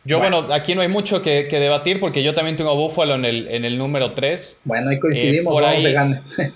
[0.05, 3.25] Yo, bueno, aquí no hay mucho que, debatir porque yo también tengo a Buffalo en
[3.25, 4.61] el, en el número 3.
[4.63, 6.21] Bueno, ahí coincidimos, eh, vamos de gane.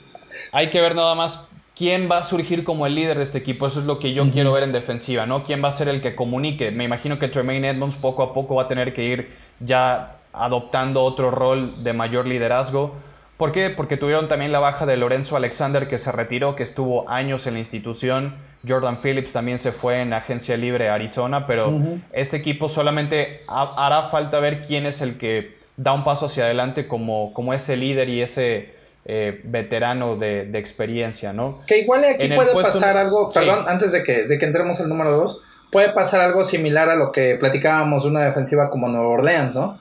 [0.54, 3.67] hay que ver nada más quién va a surgir como el líder de este equipo.
[3.67, 5.43] Eso es lo que yo quiero ver en defensiva, ¿no?
[5.43, 6.71] ¿Quién va a ser el que comunique?
[6.71, 11.04] Me imagino que Tremaine Edmonds poco a poco va a tener que ir ya adoptando
[11.04, 12.95] otro rol de mayor liderazgo.
[13.38, 13.69] ¿Por qué?
[13.69, 17.54] Porque tuvieron también la baja de Lorenzo Alexander que se retiró, que estuvo años en
[17.54, 18.34] la institución.
[18.67, 21.74] Jordan Phillips también se fue en agencia libre a Arizona, pero
[22.13, 26.88] este equipo solamente hará falta ver quién es el que da un paso hacia adelante
[26.88, 28.74] como, como ese líder y ese
[29.06, 31.60] eh, veterano de, experiencia, ¿no?
[31.67, 35.12] Que igual aquí puede pasar algo, perdón, antes de que, de que entremos al número
[35.12, 39.54] dos, puede pasar algo similar a lo que platicábamos de una defensiva como Nueva Orleans,
[39.54, 39.78] ¿no?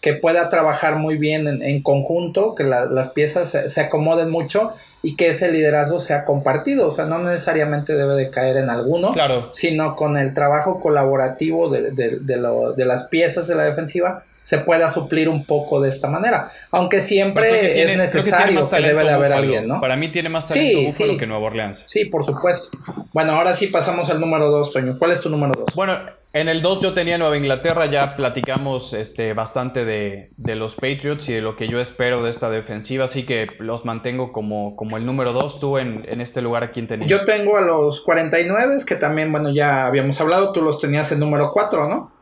[0.00, 5.28] Que pueda trabajar muy bien en, conjunto, que las piezas se, acomoden mucho y que
[5.28, 9.50] ese liderazgo sea compartido, o sea, no necesariamente debe de caer en alguno, claro.
[9.52, 15.28] sino con el trabajo colaborativo de, de, las piezas de la defensiva se pueda suplir
[15.28, 19.80] un poco de esta manera, aunque siempre es necesario que, debe de haber alguien, ¿no?
[19.80, 21.82] Para mí tiene más talento Buffalo que Nueva Orleans.
[21.88, 22.68] Sí, por supuesto.
[23.12, 24.96] Bueno, ahora sí pasamos al número dos, Toño.
[25.00, 25.74] ¿Cuál es tu número dos?
[25.74, 25.98] Bueno,
[26.32, 31.32] en el 2 yo tenía Nueva Inglaterra, ya platicamos este, bastante de, los Patriots y
[31.32, 35.06] de lo que yo espero de esta defensiva, así que los mantengo como, como el
[35.06, 35.58] número 2.
[35.58, 37.10] Tú en, este lugar, ¿a quién tenías?
[37.10, 41.18] Yo tengo a los 49, que también, bueno, ya habíamos hablado, tú los tenías en
[41.18, 42.12] número 4, ¿no?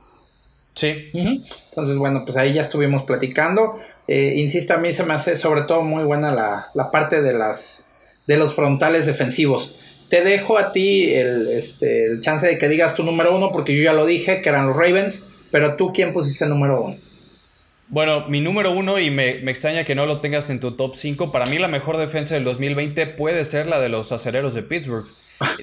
[0.75, 1.11] Sí.
[1.13, 3.79] Entonces, bueno, pues ahí ya estuvimos platicando.
[4.09, 7.33] Eh, insisto, a mí se me hace sobre todo muy buena la, la parte de,
[7.33, 7.87] las,
[8.27, 12.95] de los frontales defensivos te dejo a ti el, este, el chance de que digas
[12.95, 16.13] tu número uno, porque yo ya lo dije, que eran los Ravens, pero tú, ¿quién
[16.13, 16.97] pusiste número uno?
[17.89, 21.33] Bueno, mi número uno, y me, extraña que no lo tengas en tu top 5,
[21.33, 25.07] para mí la mejor defensa del 2020 puede ser la de los acereros de Pittsburgh.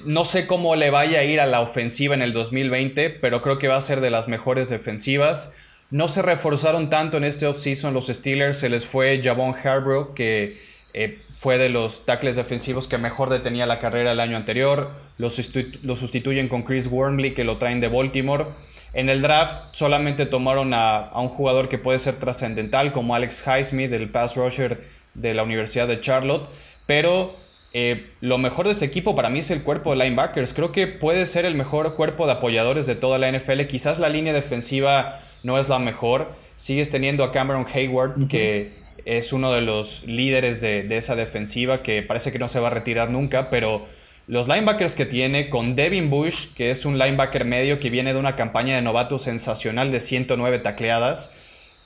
[0.04, 3.58] No sé cómo le vaya a ir a la ofensiva en el 2020, pero creo
[3.58, 5.56] que va a ser de las mejores defensivas.
[5.90, 10.58] No se reforzaron tanto en este offseason los Steelers, se les fue Javon Harborough, que
[10.94, 14.90] eh, fue de los tackles defensivos que mejor detenía la carrera el año anterior.
[15.18, 18.44] Lo, sustituyen con Chris Wormley, que lo traen de Baltimore.
[18.92, 23.92] En el draft solamente tomaron a, un jugador que puede ser trascendental, como Alex Highsmith,
[23.92, 26.48] el pass rusher de la Universidad de Charlotte.
[26.86, 27.34] Pero
[27.74, 30.52] eh, lo mejor de este equipo para mí es el cuerpo de linebackers.
[30.52, 33.62] Creo que puede ser el mejor cuerpo de apoyadores de toda la NFL.
[33.62, 36.32] Quizás la línea defensiva no es la mejor.
[36.56, 38.72] Sigues teniendo a Cameron Hayward, que
[39.04, 42.70] es uno de los líderes de, esa defensiva que parece que no se va a
[42.70, 43.82] retirar nunca, pero
[44.28, 48.20] los linebackers que tiene con Devin Bush, que es un linebacker medio que viene de
[48.20, 51.34] una campaña de novato sensacional de 109 tacleadas,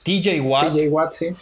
[0.07, 0.73] TJ Watt,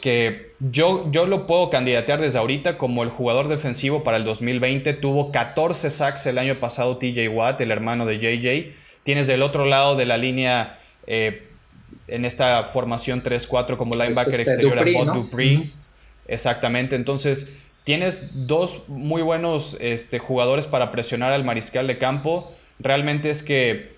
[0.01, 4.95] que yo, yo lo puedo candidatear desde ahorita como el jugador defensivo para el 2020,
[4.95, 9.67] tuvo 14 sacks el año pasado TJ Watt, el hermano de JJ, tienes del otro
[9.67, 10.79] lado de la línea...
[11.07, 11.49] Eh,
[12.07, 15.73] en esta formación 3-4 como linebacker este exterior a Bob Dupree.
[16.27, 22.51] Exactamente, entonces tienes dos muy buenos este, jugadores para presionar al mariscal de campo.
[22.79, 23.94] Realmente es que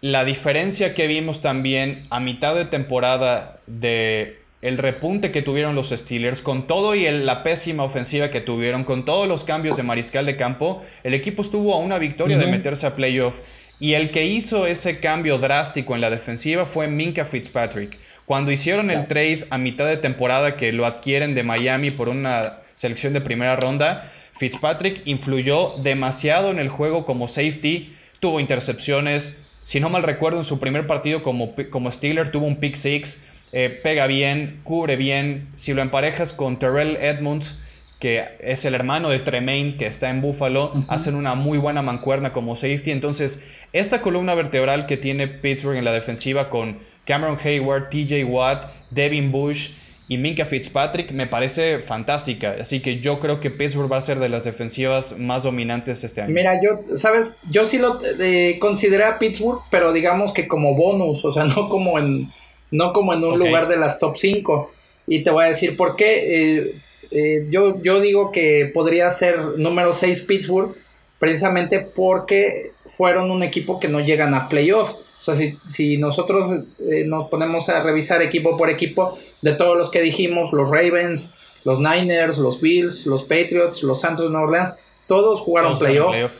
[0.00, 5.88] la diferencia que vimos también a mitad de temporada de el repunte que tuvieron los
[5.88, 10.26] Steelers, con todo y la pésima ofensiva que tuvieron, con todos los cambios de mariscal
[10.26, 13.40] de campo, el equipo estuvo a una victoria de meterse a playoff.
[13.78, 17.96] Y el que hizo ese cambio drástico en la defensiva fue Minka Fitzpatrick.
[18.26, 22.58] Cuando hicieron el trade a mitad de temporada que lo adquieren de Miami por una
[22.74, 24.04] selección de primera ronda,
[24.38, 30.44] Fitzpatrick influyó demasiado en el juego como safety, tuvo intercepciones, si no mal recuerdo en
[30.44, 35.48] su primer partido como, como Steeler tuvo un pick six, eh, pega bien, cubre bien,
[35.54, 37.60] si lo emparejas con Terrell Edmonds,
[37.98, 42.32] que es el hermano de Tremaine, que está en Buffalo, hacen una muy buena mancuerna
[42.32, 42.92] como safety.
[42.92, 48.72] Entonces, esta columna vertebral que tiene Pittsburgh en la defensiva con Cameron Hayward, TJ Watt,
[48.90, 49.72] Devin Bush
[50.10, 52.56] y Minka Fitzpatrick me parece fantástica.
[52.60, 56.20] Así que yo creo que Pittsburgh va a ser de las defensivas más dominantes este
[56.20, 56.34] año.
[56.34, 61.24] Mira, yo, sabes, yo sí lo eh, consideré a Pittsburgh, pero digamos que como bonus,
[61.24, 62.28] o sea, no como en,
[62.72, 64.72] no como en un lugar de las top 5.
[65.06, 66.56] Y te voy a decir por qué.
[66.58, 66.74] Eh,
[67.12, 70.74] eh, yo, yo digo que podría ser número 6 Pittsburgh,
[71.20, 74.90] precisamente porque fueron un equipo que no llegan a playoff.
[74.90, 79.76] O sea, si, si nosotros eh, nos ponemos a revisar equipo por equipo, de todos
[79.76, 81.34] los que dijimos, los Ravens,
[81.64, 84.74] los Niners, los Bills, los Patriots, los Santos de Nueva Orleans,
[85.06, 86.32] todos jugaron playoff,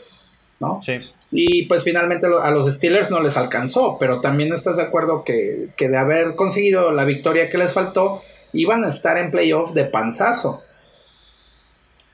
[0.59, 0.81] ¿no?
[0.83, 1.01] Sí.
[1.33, 5.69] Y pues finalmente a los Steelers no les alcanzó, pero también estás de acuerdo que,
[5.77, 8.21] que de haber conseguido la victoria que les faltó,
[8.53, 10.63] iban a estar en playoff de panzazo.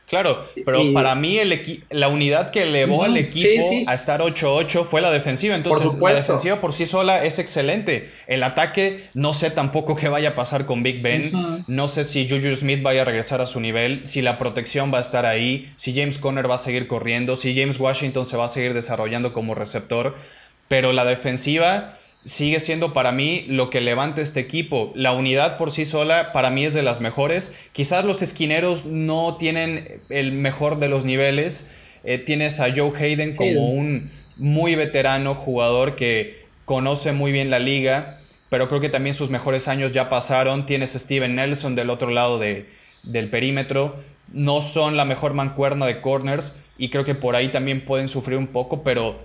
[0.07, 5.01] Claro, pero para mí el la unidad que elevó al equipo a estar 8-8 fue
[5.01, 5.57] la defensiva.
[5.57, 8.09] Entonces, la defensiva por sí sola es excelente.
[8.29, 11.33] El ataque, no sé tampoco qué vaya a pasar con Big Ben.
[11.67, 14.99] No sé si Juju Smith vaya a regresar a su nivel, si la protección va
[14.99, 18.45] a estar ahí, si James Conner va a seguir corriendo, si James Washington se va
[18.45, 20.15] a seguir desarrollando como receptor.
[20.69, 21.97] Pero la defensiva
[22.27, 24.93] sigue siendo para mí lo que levanta este equipo.
[24.95, 27.57] La unidad por sí sola para mí es de las mejores.
[27.73, 31.73] Quizás los esquineros no tienen el mejor de los niveles.
[32.05, 37.61] Eh, tienes a Joe Hayden como un muy veterano jugador que conoce muy bien la
[37.61, 38.19] liga,
[38.49, 40.67] pero creo que también sus mejores años ya pasaron.
[40.67, 42.67] Tienes a Steven Nelson del otro lado de,
[43.05, 43.97] del perímetro.
[44.33, 48.37] No son la mejor mancuerna de corners y creo que por ahí también pueden sufrir
[48.37, 49.17] un poco, pero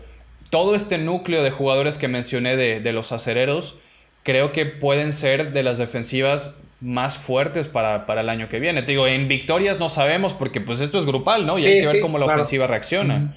[0.52, 3.78] todo este núcleo de jugadores que mencioné de, los acereros,
[4.22, 8.84] creo que pueden ser de las defensivas más fuertes para, el año que viene.
[8.84, 11.58] Te digo, en victorias no sabemos porque pues esto es grupal, ¿no?
[11.58, 13.36] Y hay que ver cómo la ofensiva reacciona.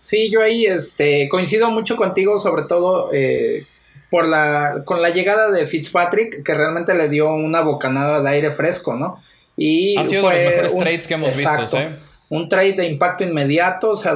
[0.00, 3.66] Sí, yo ahí este, coincido mucho contigo, sobre todo eh,
[4.10, 8.50] por la, con la llegada de Fitzpatrick, que realmente le dio una bocanada de aire
[8.50, 9.22] fresco, ¿no?
[9.58, 11.90] Y ha sido de los mejores trades que hemos visto, ¿eh?
[12.30, 14.10] Un trade de impacto inmediato, se,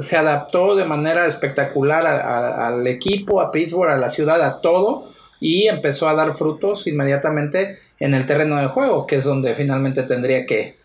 [0.00, 5.10] se, adaptó de manera espectacular al equipo, a Pittsburgh, a la ciudad, a todo,
[5.40, 10.02] y empezó a dar frutos inmediatamente en el terreno de juego, que es donde finalmente
[10.02, 10.78] tendría que,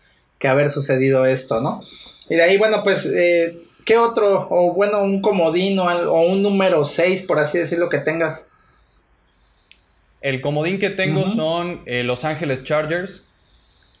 [0.44, 1.82] haber sucedido esto, ¿no?
[2.30, 6.84] Y de ahí, bueno, pues, eh, ¿qué otro, o bueno, un comodín o, un número
[6.84, 8.52] 6, por así decirlo, que tengas?
[10.20, 13.28] El comodín que tengo son eh, Los Ángeles Chargers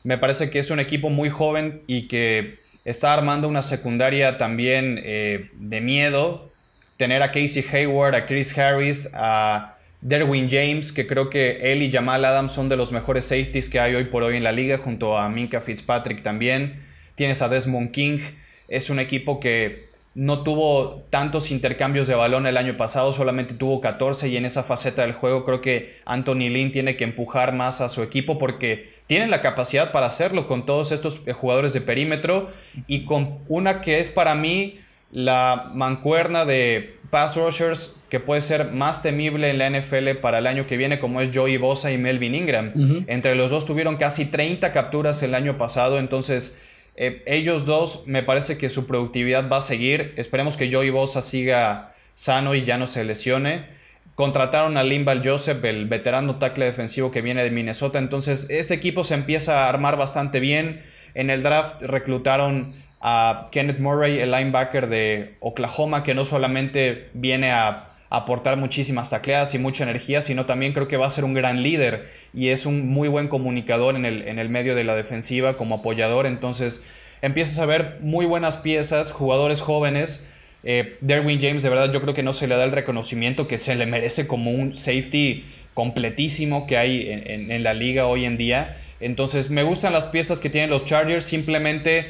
[0.06, 5.00] me parece que es un equipo muy joven y que está armando una secundaria también
[5.02, 6.48] eh, de miedo.
[6.96, 11.90] Tener a Casey Hayward, a Chris Harris, a Derwin James, que creo que él y
[11.90, 14.78] Jamal Adams son de los mejores safeties que hay hoy por hoy en la liga,
[14.78, 16.80] junto a Minka Fitzpatrick también.
[17.16, 18.20] Tienes a Desmond King.
[18.68, 19.86] Es un equipo que
[20.16, 24.62] no tuvo tantos intercambios de balón el año pasado, solamente tuvo 14 y en esa
[24.62, 28.88] faceta del juego creo que Anthony Lynn tiene que empujar más a su equipo porque
[29.06, 32.48] tienen la capacidad para hacerlo con todos estos eh, jugadores de perímetro
[32.86, 34.80] y con una que es para mí
[35.12, 40.46] la mancuerna de pass rushers que puede ser más temible en la NFL para el
[40.46, 42.72] año que viene como es Joey Bosa y Melvin Ingram.
[43.06, 46.58] Entre los dos tuvieron casi 30 capturas el año pasado, entonces
[46.96, 50.14] eh, ellos dos, me parece que su productividad va a seguir.
[50.16, 53.66] Esperemos que Joey Bosa siga sano y ya no se lesione.
[54.14, 57.98] Contrataron a Limbal Joseph, el veterano tackle defensivo que viene de Minnesota.
[57.98, 60.82] Entonces, este equipo se empieza a armar bastante bien.
[61.14, 62.72] En el draft reclutaron
[63.02, 69.54] a Kenneth Murray, el linebacker de Oklahoma, que no solamente viene a aportar muchísimas tacleadas
[69.54, 72.66] y mucha energía, sino también creo que va a ser un gran líder y es
[72.66, 76.26] un muy buen comunicador en el, en el medio de la defensiva como apoyador.
[76.26, 76.84] Entonces
[77.22, 80.30] empiezas a ver muy buenas piezas, jugadores jóvenes.
[80.62, 83.58] Eh, Derwin James, de verdad, yo creo que no se le da el reconocimiento que
[83.58, 85.44] se le merece como un safety
[85.74, 88.76] completísimo que hay en, en la liga hoy en día.
[89.00, 92.06] Entonces me gustan las piezas que tienen los Chargers, simplemente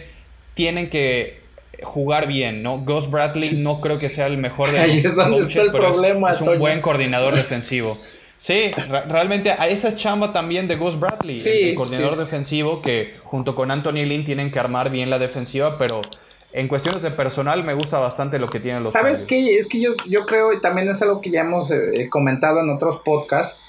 [0.54, 1.45] tienen que
[1.82, 2.78] jugar bien, ¿no?
[2.78, 6.40] Ghost Bradley no creo que sea el mejor de los coaches, el pero problema, es,
[6.40, 7.98] un buen coordinador defensivo.
[8.38, 8.70] Sí,
[9.08, 13.70] realmente a esa es chamba también de Ghost Bradley, el coordinador defensivo que junto con
[13.70, 16.02] Anthony Lynn tienen que armar bien la defensiva, pero
[16.52, 19.58] en cuestiones de personal me gusta bastante lo que tienen los ¿Sabes qué?
[19.58, 22.70] Es que yo, yo creo, y también es algo que ya hemos eh, comentado en
[22.70, 23.60] otros podcasts,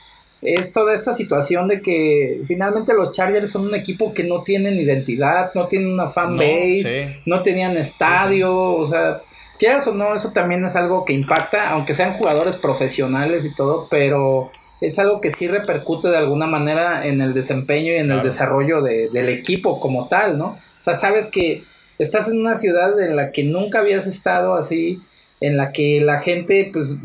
[0.42, 4.76] es toda esta situación de que finalmente los Chargers son un equipo que no tienen
[4.76, 9.22] identidad, no tienen una fan base, no, tenían estadio, o sea,
[9.58, 13.88] quieras o no, eso también es algo que impacta, aunque sean jugadores profesionales y todo,
[13.90, 18.22] pero es algo que sí repercute de alguna manera en el desempeño y en el
[18.22, 20.46] desarrollo de, del equipo como tal, ¿no?
[20.48, 21.64] O sea, sabes que
[21.98, 25.00] estás en una ciudad en la que nunca habías estado así,
[25.42, 26.98] en la que la gente pues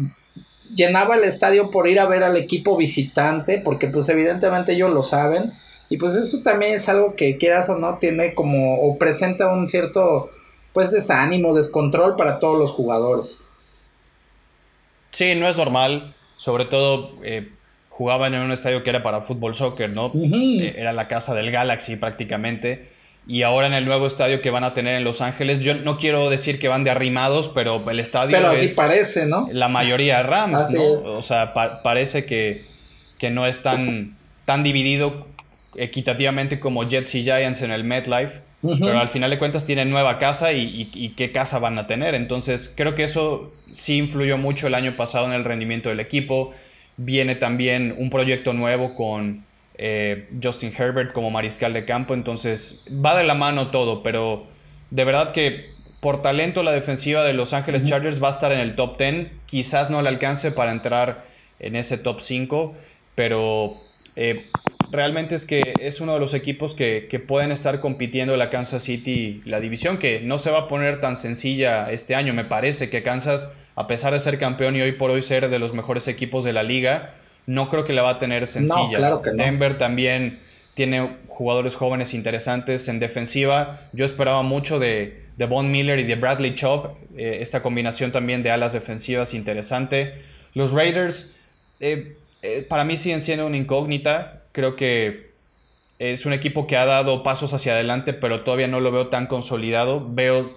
[0.75, 5.03] llenaba el estadio por ir a ver al equipo visitante, porque pues evidentemente ellos lo
[5.03, 5.51] saben,
[5.89, 9.69] y pues eso también es algo que quieras o no tiene como, o presenta un
[9.69, 10.31] cierto,
[10.73, 13.39] pues desánimo, descontrol para todos los jugadores.
[15.11, 17.51] Sí, no es normal, sobre todo eh,
[17.91, 20.11] jugaban en un estadio que era para fútbol soccer, ¿no?
[20.15, 22.92] Eh, era la casa del Galaxy prácticamente.
[23.27, 25.99] Y ahora en el nuevo estadio que van a tener en Los Ángeles, yo no
[25.99, 29.49] quiero decir que van de arrimados, pero el estadio pero así parece, ¿no?
[29.53, 30.83] La mayoría Rams, ¿no?
[30.83, 32.65] O sea, parece que,
[33.19, 35.15] que, no es tan, tan dividido
[35.77, 40.19] equitativamente como Jets y Giants en el MetLife, pero al final de cuentas tienen nueva
[40.19, 42.15] casa y, y, qué casa van a tener.
[42.15, 46.53] Entonces, creo que eso sí influyó mucho el año pasado en el rendimiento del equipo.
[46.97, 49.45] Viene también un proyecto nuevo con
[49.75, 54.47] eh, Justin Herbert como mariscal de campo, entonces va de la mano todo, pero
[54.91, 55.71] de verdad que
[56.01, 59.29] por talento la defensiva de Los Ángeles Chargers va a estar en el top 10,
[59.47, 61.17] quizás no le alcance para entrar
[61.61, 62.75] en ese top 5,
[63.15, 63.77] pero
[64.17, 64.45] eh,
[64.91, 68.83] realmente es que es uno de los equipos que, que, pueden estar compitiendo la Kansas
[68.83, 72.35] City, la división, que no se va a poner tan sencilla este año.
[72.35, 75.59] Me parece que Kansas, a pesar de ser campeón y hoy por hoy ser de
[75.59, 77.15] los mejores equipos de la liga,
[77.47, 78.97] no creo que la va a tener sencilla.
[78.97, 80.39] claro que Denver también
[80.75, 83.81] tiene jugadores jóvenes interesantes en defensiva.
[83.93, 86.91] Yo esperaba mucho de, de Von Miller y de Bradley Chubb.
[87.17, 90.15] Eh, esta combinación también de alas defensivas interesante.
[90.55, 91.35] Los Raiders,
[91.81, 94.43] eh, eh, para mí siguen siendo una incógnita.
[94.53, 95.33] Creo que
[95.99, 99.27] es un equipo que ha dado pasos hacia adelante, pero todavía no lo veo tan
[99.27, 100.07] consolidado.
[100.09, 100.57] Veo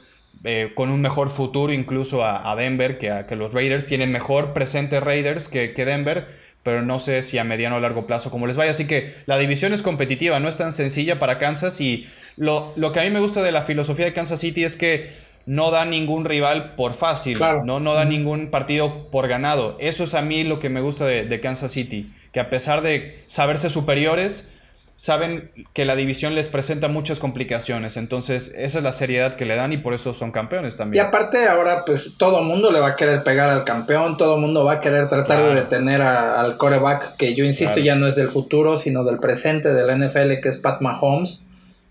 [0.75, 3.85] con un mejor futuro incluso a, Denver que, a, que los Raiders.
[3.85, 6.27] Tienen mejor presente Raiders que, que Denver,
[6.63, 8.71] pero no sé si a mediano o largo plazo como les vaya.
[8.71, 12.07] Así que la división es competitiva, no es tan sencilla para Kansas y
[12.37, 15.09] lo, lo que a mí me gusta de la filosofía de Kansas City es que
[15.45, 17.79] no da ningún rival por fácil, ¿no?
[17.79, 19.77] no da ningún partido por ganado.
[19.79, 22.81] Eso es a mí lo que me gusta de, de Kansas City, que a pesar
[22.81, 24.54] de saberse superiores,
[24.95, 27.97] saben que la división les presenta muchas complicaciones.
[27.97, 31.03] Entonces, esa es la seriedad que le dan y por eso son campeones también.
[31.03, 34.35] Y aparte, ahora, pues todo el mundo le va a querer pegar al campeón, todo
[34.35, 38.07] el mundo va a querer tratar de detener al coreback, que yo insisto, ya no
[38.07, 41.45] es del futuro, sino del presente del NFL, que es Pat Mahomes.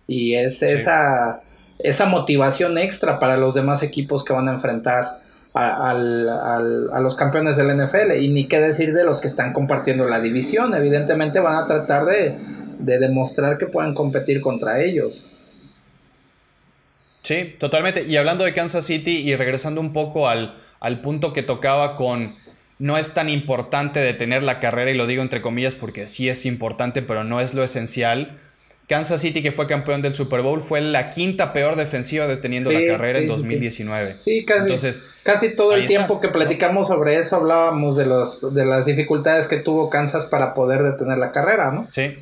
[0.07, 1.42] Y es esa,
[1.78, 5.22] esa motivación extra para los demás equipos que van a enfrentar.
[5.57, 10.05] A, a, los campeones del NFL y ni qué decir de los que están compartiendo
[10.09, 12.36] la división evidentemente van a tratar de,
[12.79, 15.27] de demostrar que puedan competir contra ellos.
[17.22, 18.05] Sí, totalmente.
[18.05, 22.35] Y hablando de Kansas City y regresando un poco al, al punto que tocaba con
[22.79, 26.45] no es tan importante detener la carrera, y lo digo entre comillas porque sí es
[26.45, 28.39] importante, pero no es lo esencial.
[28.89, 32.87] Kansas City, que fue campeón del Super Bowl, fue la quinta peor defensiva deteniendo la
[32.87, 34.16] carrera en 2019.
[34.18, 38.66] Sí, casi, Entonces, casi todo el tiempo que platicamos sobre eso hablábamos de, los, de
[38.66, 41.87] las dificultades que tuvo Kansas para poder detener la carrera, ¿no?
[41.89, 42.14] Sí,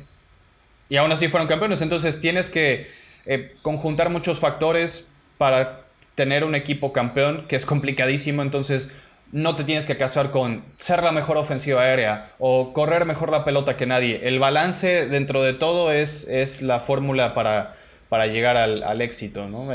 [0.93, 1.81] y aún así fueron campeones.
[1.81, 2.85] Entonces tienes que
[3.25, 5.07] eh, conjuntar muchos factores
[5.39, 8.43] para tener un equipo campeón, que es complicadísimo.
[8.43, 8.91] Entonces
[9.31, 13.43] no te tienes que casar con ser la mejor ofensiva aérea o correr mejor la
[13.43, 14.27] pelota que nadie.
[14.27, 17.73] El balance dentro de todo es, es la fórmula para,
[18.07, 19.69] para llegar al, éxito, ¿no?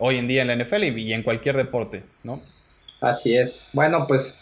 [0.00, 2.42] Hoy en día en la NFL y, y en cualquier deporte, ¿no?
[3.00, 3.68] Así es.
[3.74, 4.41] Bueno, pues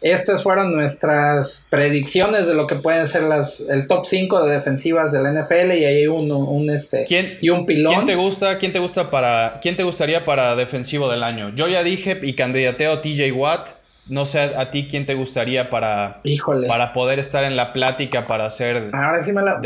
[0.00, 5.12] estas fueron nuestras predicciones de lo que pueden ser las el top 5 de defensivas
[5.12, 7.06] del NFL y hay uno, un este
[7.40, 7.94] y un pilón.
[7.94, 8.58] ¿Quién te gusta?
[8.58, 11.52] ¿Quién te gusta para quién te gustaría para defensivo del año?
[11.54, 13.77] Yo ya dije y candidateo a TJ Watt.
[14.08, 16.22] No sé a, ti quién te gustaría para,
[16.66, 18.90] para poder estar en la plática para hacer.
[18.94, 19.60] Ahora sí me la,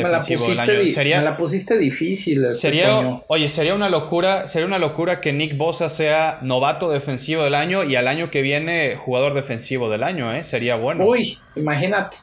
[1.37, 2.43] pusiste, difícil.
[2.43, 7.45] Este sería, oye, sería una locura, sería una locura que Nick Bosa sea novato defensivo
[7.45, 10.43] del año y al año que viene jugador defensivo del año, ¿eh?
[10.43, 11.05] Sería bueno.
[11.05, 12.17] Uy, imagínate.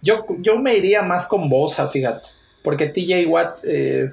[0.00, 2.28] Yo, yo me iría más con Bosa, fíjate.
[2.62, 4.10] Porque TJ Watt, eh,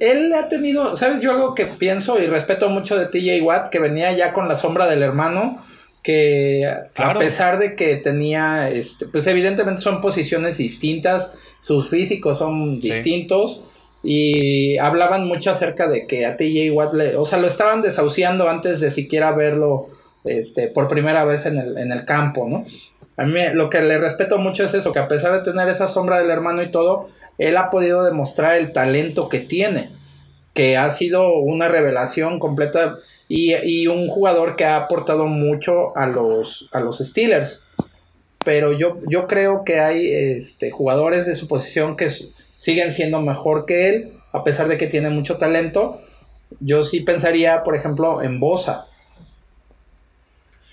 [0.00, 1.20] él ha tenido, ¿sabes?
[1.20, 4.56] Yo algo que pienso y respeto mucho de TJ Watt, que venía ya con la
[4.56, 5.64] sombra del hermano
[6.02, 12.80] que a pesar de que tenía, este, pues evidentemente son posiciones distintas, sus físicos son
[12.80, 13.64] distintos
[14.02, 18.48] y hablaban mucho acerca de que a TJ Watt, le, o sea, lo estaban desahuciando
[18.48, 19.88] antes de siquiera verlo
[20.24, 22.64] este, por primera vez en el, en el campo, ¿no?
[23.18, 25.88] A mí lo que le respeto mucho es eso, que a pesar de tener esa
[25.88, 29.90] sombra del hermano y todo, él ha podido demostrar el talento que tiene,
[30.54, 32.96] que ha sido una revelación completa
[33.32, 37.68] y, un jugador que ha aportado mucho a los, a los Steelers.
[38.44, 42.08] Pero yo, yo creo que hay este, jugadores de su posición que
[42.56, 46.02] siguen siendo mejor que él, a pesar de que tiene mucho talento.
[46.58, 48.86] Yo sí pensaría, por ejemplo, en Bosa.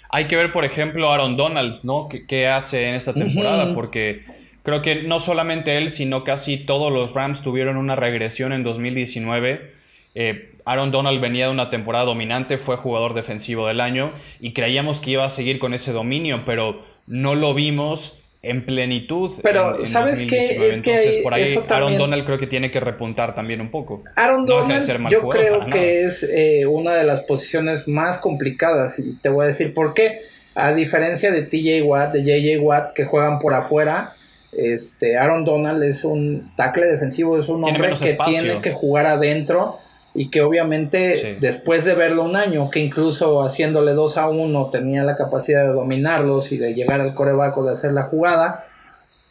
[0.10, 2.10] Hay que ver, por ejemplo, Aaron Donald, ¿no?
[2.10, 3.72] ¿Qué, hace en esta temporada?
[3.76, 4.22] Porque
[4.64, 9.77] creo que no solamente él, sino casi todos los Rams tuvieron una regresión en 2019.
[10.20, 15.00] Eh, Aaron Donald venía de una temporada dominante, fue jugador defensivo del año y creíamos
[15.00, 19.32] que iba a seguir con ese dominio, pero no lo vimos en plenitud.
[19.44, 20.70] Pero, ¿sabes qué?
[20.70, 24.04] Es que por ahí Aaron Donald creo que tiene que repuntar también un poco.
[24.16, 29.30] Aaron Donald, yo creo que es eh, una de las posiciones más complicadas y te
[29.30, 30.22] voy a decir por qué.
[30.56, 34.16] A diferencia de TJ Watt, de JJ Watt, que juegan por afuera,
[34.52, 39.78] este Aaron Donald es un tackle defensivo, es un hombre que tiene que jugar adentro
[40.20, 45.04] y que obviamente después de verlo un año, que incluso haciéndole 2 a 1 tenía
[45.04, 48.66] la capacidad de dominarlos y de llegar al corebaco de hacer la jugada,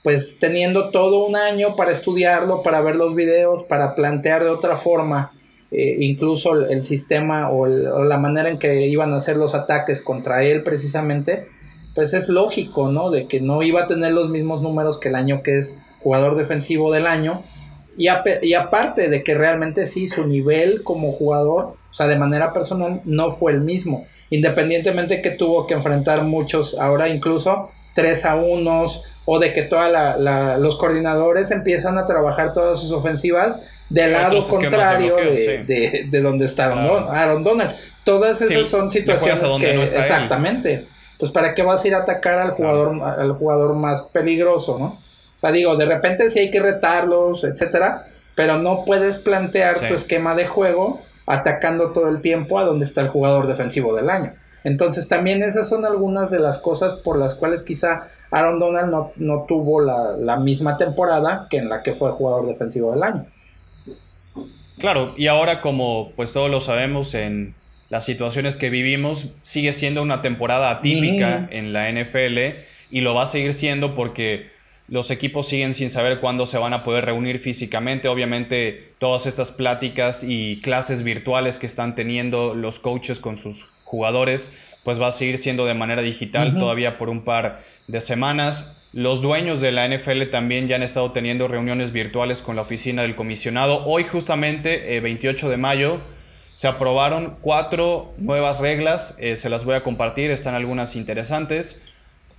[0.04, 4.76] pues teniendo todo un año para estudiarlo, para ver los videos, para plantear de otra
[4.76, 5.32] forma
[5.72, 10.44] eh, incluso el, sistema o, la manera en que iban a hacer los ataques contra
[10.44, 11.48] él precisamente,
[11.96, 13.10] pues es lógico, ¿no?
[13.10, 16.36] De que no iba a tener los mismos números que el año que es jugador
[16.36, 17.42] defensivo del año
[17.96, 18.08] y,
[18.42, 23.00] y, aparte de que realmente sí, su nivel como jugador, o sea, de manera personal,
[23.04, 24.06] no fue el mismo.
[24.30, 28.86] Independientemente que tuvo que enfrentar muchos, ahora incluso 3 a 1
[29.24, 29.90] o de que todos
[30.58, 37.42] los coordinadores empiezan a trabajar todas sus ofensivas del lado contrario de, donde está Aaron,
[37.42, 37.74] Donald.
[38.04, 40.86] Todas esas son situaciones que exactamente.
[41.18, 45.05] Pues para qué vas a ir a atacar al jugador, al jugador más peligroso, ¿no?
[45.36, 49.94] O sea, digo, de repente sí hay que retarlos, etcétera, pero no puedes plantear tu
[49.94, 54.32] esquema de juego atacando todo el tiempo a donde está el jugador defensivo del año.
[54.64, 59.12] Entonces también esas son algunas de las cosas por las cuales quizá Aaron Donald no,
[59.16, 63.26] no tuvo la, la, misma temporada que en la que fue jugador defensivo del año.
[64.78, 67.54] Claro, y ahora como pues todos lo sabemos en
[67.88, 72.38] las situaciones que vivimos, sigue siendo una temporada atípica en la NFL
[72.90, 74.50] y lo va a seguir siendo porque
[74.88, 78.08] los equipos siguen sin saber cuándo se van a poder reunir físicamente.
[78.08, 84.56] Obviamente todas estas pláticas y clases virtuales que están teniendo los coaches con sus jugadores,
[84.84, 88.84] pues va a seguir siendo de manera digital todavía por un par de semanas.
[88.92, 93.02] Los dueños de la NFL también ya han estado teniendo reuniones virtuales con la oficina
[93.02, 93.84] del comisionado.
[93.84, 96.00] Hoy justamente, 28 eh, de mayo,
[96.52, 99.16] se aprobaron cuatro nuevas reglas.
[99.18, 101.82] Eh, se las voy a compartir, están algunas interesantes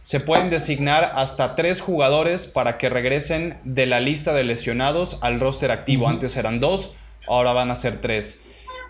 [0.07, 5.37] se pueden designar hasta tres jugadores para que regresen de la lista de lesionados al
[5.37, 6.07] roster activo.
[6.07, 6.93] Antes eran dos,
[7.27, 8.45] ahora van a ser tres.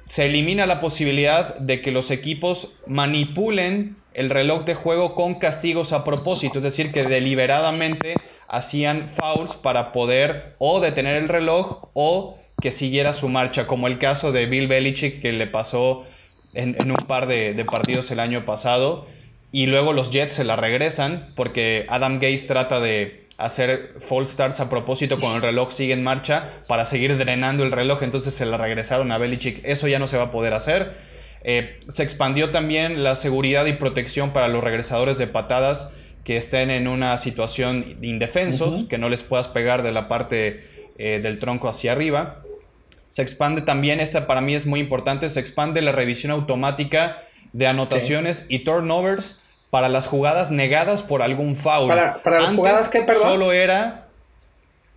[0.06, 5.92] Se elimina la posibilidad de que los equipos manipulen el reloj de juego con castigos
[5.92, 8.14] a propósito, es decir, que deliberadamente
[8.48, 13.98] hacían fouls para poder o detener el reloj o que siguiera su marcha, como el
[13.98, 16.04] caso de Bill Belichick que le pasó
[16.54, 19.08] en, un par de partidos el año pasado
[19.58, 24.60] y luego los Jets se la regresan porque Adam Gaze trata de hacer false starts
[24.60, 28.46] a propósito cuando el reloj sigue en marcha para seguir drenando el reloj, entonces se
[28.46, 29.62] la regresaron a Belichick.
[29.64, 30.94] Eso ya no se va a poder hacer.
[31.42, 35.92] Eh, se expandió también la seguridad y protección para los regresadores de patadas
[36.24, 40.64] que estén en una situación indefensos, que no les puedas pegar de la parte
[41.00, 42.44] eh, del tronco hacia arriba.
[43.10, 47.66] Se expande también, esta para mí es muy importante, se expande la revisión automática de
[47.66, 51.90] anotaciones y turnovers para las jugadas negadas por algún foul.
[51.90, 53.24] Para, las jugadas que, perdón.
[53.24, 54.08] Solo era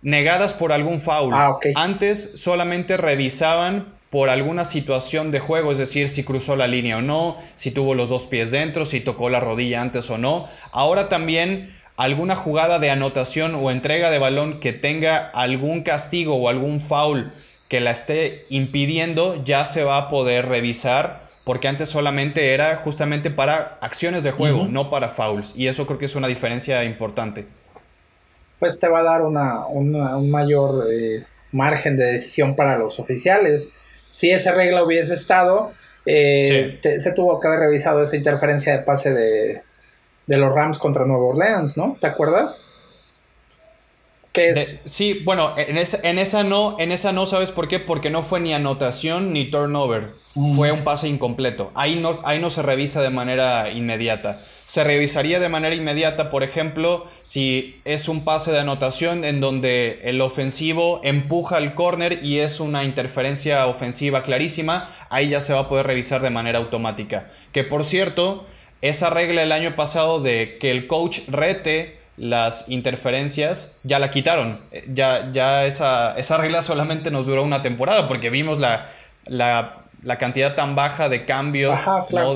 [0.01, 1.33] negadas por algún foul.
[1.33, 6.97] Ah, Antes solamente revisaban por alguna situación de juego, es decir, si cruzó la línea
[6.97, 10.47] o no, si tuvo los dos pies dentro, si tocó la rodilla antes o no.
[10.71, 16.49] Ahora también alguna jugada de anotación o entrega de balón que tenga algún castigo o
[16.49, 17.31] algún foul
[17.69, 23.31] que la esté impidiendo, ya se va a poder revisar porque antes solamente era justamente
[23.31, 27.45] para acciones de juego, no para fouls, y eso creo que es una diferencia importante.
[28.59, 33.73] Pues te va a dar una, un mayor eh, margen de decisión para los oficiales.
[34.11, 35.71] Si esa regla hubiese estado,
[36.05, 39.61] eh, se tuvo que haber revisado esa interferencia de pase de,
[40.27, 41.97] de los Rams contra Nueva Orleans, ¿no?
[41.99, 42.61] ¿Te acuerdas?
[44.85, 47.79] Sí, bueno, en esa, en esa, no, en esa no, ¿sabes por qué?
[47.79, 50.09] Porque no fue ni anotación ni turnover.
[50.35, 50.55] Mm.
[50.55, 51.71] Fue un pase incompleto.
[51.75, 54.41] Ahí no, ahí no se revisa de manera inmediata.
[54.67, 59.99] Se revisaría de manera inmediata, por ejemplo, si es un pase de anotación en donde
[60.03, 65.61] el ofensivo empuja al corner y es una interferencia ofensiva clarísima, ahí ya se va
[65.61, 67.27] a poder revisar de manera automática.
[67.51, 68.45] Que por cierto,
[68.81, 74.59] esa regla el año pasado de que el coach rete las interferencias ya la quitaron.
[74.93, 78.87] Ya, ya esa, esa regla solamente nos duró una temporada porque vimos la,
[79.25, 81.71] la, cantidad tan baja de cambio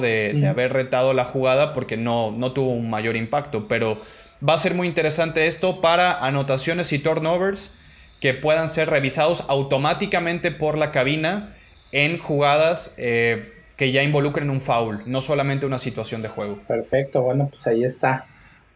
[0.01, 3.67] de, haber retado la jugada porque no, no tuvo un mayor impacto.
[3.67, 4.01] Pero
[4.47, 7.75] va a ser muy interesante esto para anotaciones y turnovers
[8.19, 11.53] que puedan ser revisados automáticamente por la cabina
[11.91, 16.57] en jugadas eh, que ya involucren un foul, no solamente una situación de juego.
[16.67, 18.25] Perfecto, bueno, pues ahí está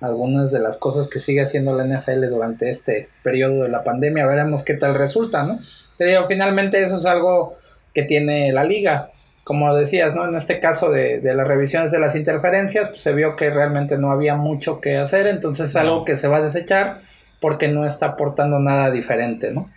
[0.02, 4.26] algunas de las cosas que sigue haciendo la NFL durante este periodo de la pandemia.
[4.26, 5.60] Veremos qué tal resulta, ¿no?
[5.98, 7.58] Pero finalmente eso es algo
[7.94, 9.10] que tiene la liga.
[9.44, 10.26] Como decías, ¿no?
[10.26, 14.12] En este caso de, las revisiones de las interferencias, pues se vio que realmente no
[14.12, 17.02] había mucho que hacer, entonces es algo que se va a desechar
[17.42, 19.70] porque no está aportando nada diferente, ¿no?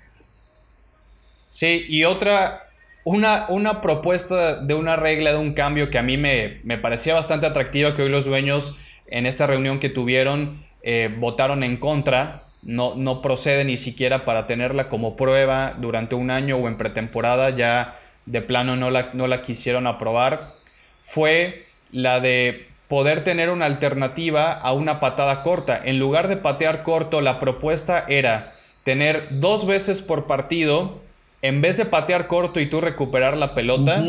[1.48, 2.64] Sí, y otra,
[3.04, 7.14] una, una propuesta de una regla, de un cambio que a mí me, me parecía
[7.14, 8.78] bastante atractiva, que hoy los dueños
[9.12, 14.46] en esta reunión que tuvieron eh, votaron en contra, no, no procede ni siquiera para
[14.46, 17.96] tenerla como prueba durante un año o en pretemporada, ya
[18.26, 20.54] de plano no la, no la quisieron aprobar,
[21.00, 25.80] fue la de poder tener una alternativa a una patada corta.
[25.84, 28.52] En lugar de patear corto, la propuesta era
[28.84, 31.00] tener dos veces por partido,
[31.42, 34.02] en vez de patear corto y tú recuperar la pelota,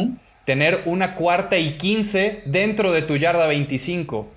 [0.45, 4.27] tener una cuarta y quince dentro de tu yarda 25.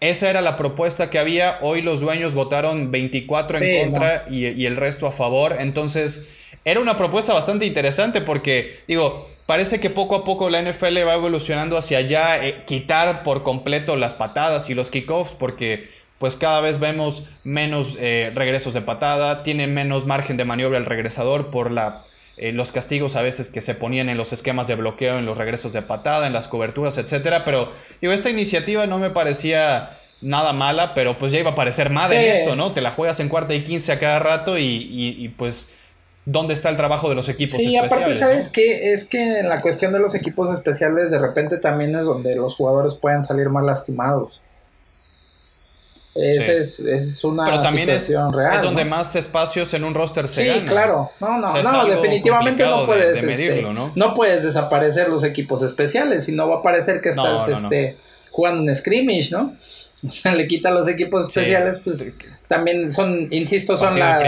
[0.00, 1.58] Esa era la propuesta que había.
[1.60, 5.56] Hoy los dueños votaron 24 en contra y, el resto a favor.
[5.58, 6.28] Entonces,
[6.64, 11.14] era una propuesta bastante interesante porque, digo, parece que poco a poco la NFL va
[11.14, 15.88] evolucionando hacia allá, eh, quitar por completo las patadas y los kickoffs porque
[16.18, 20.84] pues cada vez vemos menos eh, regresos de patada, tiene menos margen de maniobra el
[20.84, 22.04] regresador por la
[22.40, 25.38] eh, los castigos a veces que se ponían en los esquemas de bloqueo, en los
[25.38, 27.44] regresos de patada, en las coberturas, etcétera.
[27.44, 27.70] Pero
[28.00, 32.12] digo, esta iniciativa no me parecía nada mala, pero pues ya iba a parecer en
[32.12, 32.72] esto, ¿no?
[32.72, 35.70] Te la juegas en cuarta y quince a cada rato y, pues
[36.24, 37.90] dónde está el trabajo de los equipos sí, especiales.
[37.90, 38.92] Sí, aparte, ¿sabes qué?
[38.92, 42.54] Es que en la cuestión de los equipos especiales, de repente también es donde los
[42.54, 44.42] jugadores pueden salir más lastimados.
[46.14, 48.56] Esa es, es, una Pero también situación es, real.
[48.56, 51.10] Es donde más espacios en un roster se Sí, claro.
[51.20, 53.22] No, no, no, definitivamente no puedes.
[53.22, 54.14] este, ¿no?
[54.14, 57.96] puedes desaparecer los equipos especiales, y no va a parecer que estás este,
[58.30, 59.54] jugando un scrimmage, ¿no?
[60.06, 62.04] O sea, le quita los equipos especiales, pues
[62.46, 64.20] también son, insisto, son la.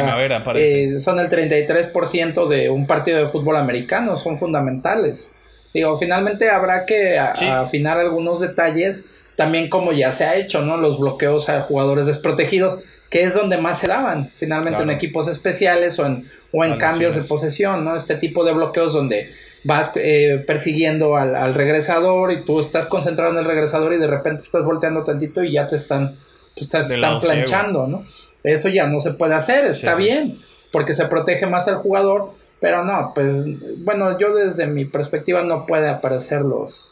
[0.56, 5.30] eh, son el 33% de un partido de fútbol americano, son fundamentales.
[5.72, 9.04] Digo, finalmente habrá que afinar algunos detalles
[9.40, 10.76] también como ya se ha hecho, ¿no?
[10.76, 15.98] Los bloqueos a jugadores desprotegidos, que es donde más se daban, finalmente en equipos especiales
[15.98, 17.96] o en, o en cambios de posesión, ¿no?
[17.96, 19.32] Este tipo de bloqueos donde
[19.64, 24.42] vas eh, persiguiendo al, regresador y tú estás concentrado en el regresador y de repente
[24.42, 26.14] estás volteando tantito y ya te están,
[26.54, 28.04] pues, te están planchando, ¿no?
[28.44, 30.38] Eso ya no se puede hacer, está bien,
[30.70, 33.36] porque se protege más al jugador, pero no, pues
[33.84, 36.89] bueno, yo desde mi perspectiva no puede aparecer los,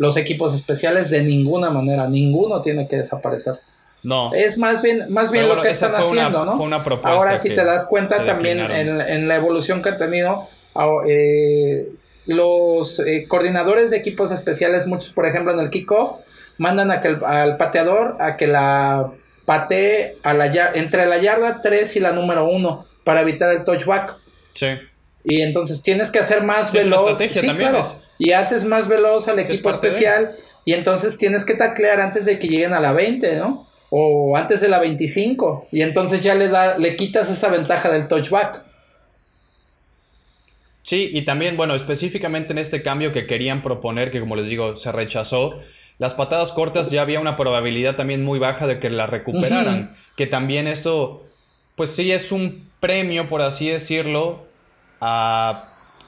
[0.00, 3.56] los equipos especiales de ninguna manera, ninguno tiene que desaparecer.
[4.02, 4.32] No.
[4.32, 6.56] Es más bien, más bien lo que están haciendo, ¿no?
[6.56, 10.48] Fue una propuesta Ahora, si te das cuenta también en, la evolución que ha tenido,
[11.06, 11.86] eh,
[12.24, 16.20] los eh, coordinadores de equipos especiales, muchos, por ejemplo, en el kickoff,
[16.56, 19.10] mandan a que al pateador a que la
[19.44, 24.16] patee a la, entre la yarda 3 y la número 1 para evitar el touchback.
[24.54, 24.68] Sí.
[25.24, 27.18] Y entonces tienes que hacer más veloz.
[27.18, 27.82] sí, claro.
[28.18, 30.32] Y haces más veloz al equipo especial.
[30.64, 33.66] Y entonces tienes que taclear antes de que lleguen a la 20, ¿no?
[33.90, 35.68] O antes de la 25.
[35.72, 38.64] Y entonces ya le, da, le quitas esa ventaja del touchback.
[40.82, 44.76] Sí, y también, bueno, específicamente en este cambio que querían proponer, que como les digo,
[44.76, 45.60] se rechazó,
[45.98, 49.94] las patadas cortas ya había una probabilidad también muy baja de que las recuperaran.
[50.16, 51.22] Que también esto,
[51.76, 54.46] pues sí es un premio, por así decirlo,
[55.00, 55.64] a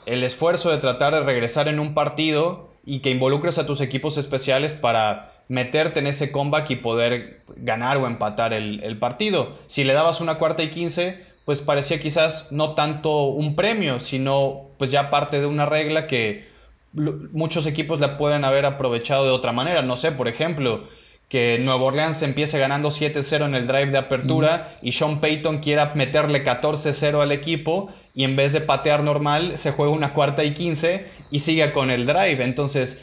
[0.07, 4.19] el esfuerzo de tratar de regresar en un partido y que involucres a tus equipos
[4.19, 9.57] especiales para meterte en ese comeback y poder ganar o empatar el, partido.
[9.67, 14.63] Si le dabas una cuarta y quince, pues parecía quizás no tanto un premio, sino
[14.79, 16.51] pues ya parte de una regla que
[16.93, 19.83] muchos equipos la pueden haber aprovechado de otra manera.
[19.83, 20.85] No sé, por ejemplo,
[21.33, 25.93] que Nuevo Orleans empiece ganando 7-0 en el drive de apertura y Sean Payton quiera
[25.95, 30.53] meterle 14-0 al equipo y en vez de patear normal se juega una cuarta y
[30.53, 32.45] 15 y siga con el drive.
[32.45, 33.03] Entonces,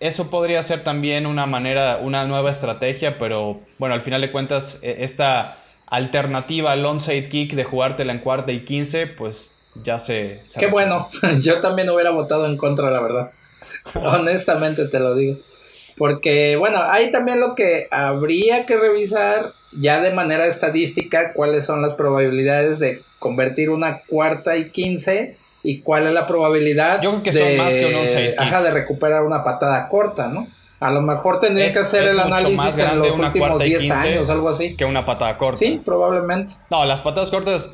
[0.00, 4.80] eso podría ser también una manera, una nueva estrategia, pero bueno, al final de cuentas,
[4.82, 10.42] e, esta alternativa al onside kick de jugártela en cuarta y 15, pues ya se...
[10.58, 11.08] Qué bueno,
[11.40, 13.30] yo también hubiera votado en contra, la verdad.
[13.94, 15.38] Honestamente te lo digo.
[15.96, 21.82] Porque, bueno, hay también lo que habría que revisar ya de manera estadística cuáles son
[21.82, 27.22] las probabilidades de convertir una cuarta y quince y cuál es la probabilidad Yo creo
[27.22, 30.46] que de, son más que un ajá, de recuperar una patada corta, ¿no?
[30.80, 34.76] A lo mejor tendría que hacer el análisis en los últimos 10 años, algo así.
[34.76, 35.58] Que una patada corta.
[35.58, 36.54] Sí, probablemente.
[36.70, 37.70] No, las patadas cortas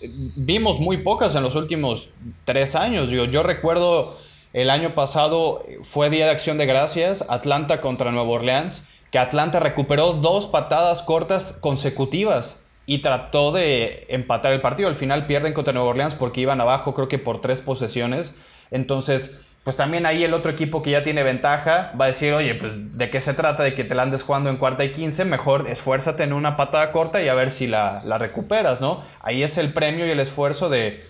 [0.00, 2.10] vimos muy pocas en los últimos
[2.46, 3.10] 3 años.
[3.10, 4.16] Yo, yo recuerdo
[4.52, 9.60] el año pasado fue Día de Acción de Gracias, Atlanta contra Nueva Orleans, que Atlanta
[9.60, 14.88] recuperó dos patadas cortas consecutivas y trató de empatar el partido.
[14.88, 18.34] Al final pierden contra Nueva Orleans porque iban abajo, creo que por tres posesiones.
[18.70, 22.54] Entonces, pues también ahí el otro equipo que ya tiene ventaja va a decir, oye,
[22.54, 25.26] pues de qué se trata, de que te la andes jugando en cuarta y quince,
[25.26, 29.02] mejor esfuérzate en una patada corta y a ver si la, la recuperas, ¿no?
[29.20, 31.04] Ahí es el premio y el esfuerzo de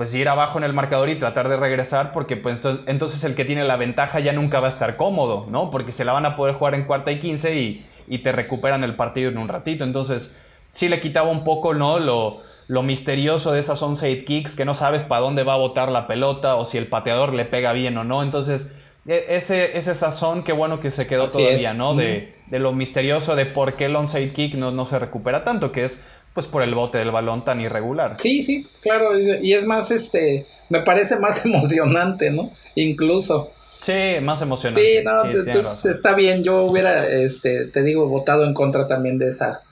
[0.00, 3.44] pues ir abajo en el marcador y tratar de regresar porque pues entonces el que
[3.44, 5.70] tiene la ventaja ya nunca va a estar cómodo, ¿no?
[5.70, 8.82] Porque se la van a poder jugar en cuarta y quince y, y te recuperan
[8.82, 9.84] el partido en un ratito.
[9.84, 10.38] Entonces
[10.70, 11.98] sí le quitaba un poco, ¿no?
[11.98, 15.90] Lo, lo misterioso de esas onside kicks, que no sabes para dónde va a botar
[15.90, 18.22] la pelota o si el pateador le pega bien o no.
[18.22, 18.76] Entonces,
[19.06, 21.94] e, ese, ese sazón, qué bueno que se quedó todavía, ¿no?
[21.94, 25.72] De, de, lo misterioso de por qué el onside kick no, no se recupera tanto,
[25.72, 28.16] que es pues por el bote del balón tan irregular.
[28.20, 32.50] Sí, sí, claro, y es más, este, me parece más emocionante, ¿no?
[32.74, 33.52] Incluso.
[33.80, 34.98] Sí, más emocionante.
[34.98, 39.28] Sí, no, entonces está bien, yo hubiera, este, te digo, votado en contra también de
[39.28, 39.62] esa,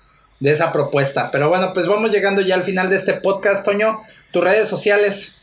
[0.40, 1.30] de esa propuesta.
[1.30, 4.00] Pero bueno, pues vamos llegando ya al final de este podcast, Toño.
[4.32, 5.36] Tus redes sociales.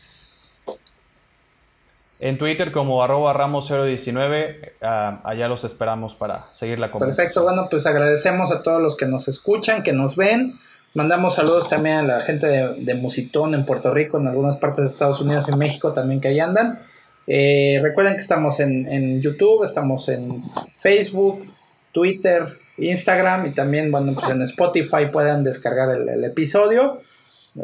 [2.18, 7.16] En Twitter como arroba ramos019, ah, allá los esperamos para seguir la conversación.
[7.16, 10.58] Perfecto, bueno, pues agradecemos a todos los que nos escuchan, que nos ven.
[10.96, 14.88] Mandamos saludos también a la gente de, Musitón en Puerto Rico, en algunas partes de
[14.88, 16.80] Estados Unidos y México también que ahí andan.
[17.26, 20.42] Eh, recuerden que estamos en, en YouTube, estamos en
[20.78, 21.44] Facebook,
[21.92, 22.46] Twitter,
[22.78, 27.02] Instagram y también, bueno, pues en Spotify puedan descargar el, episodio.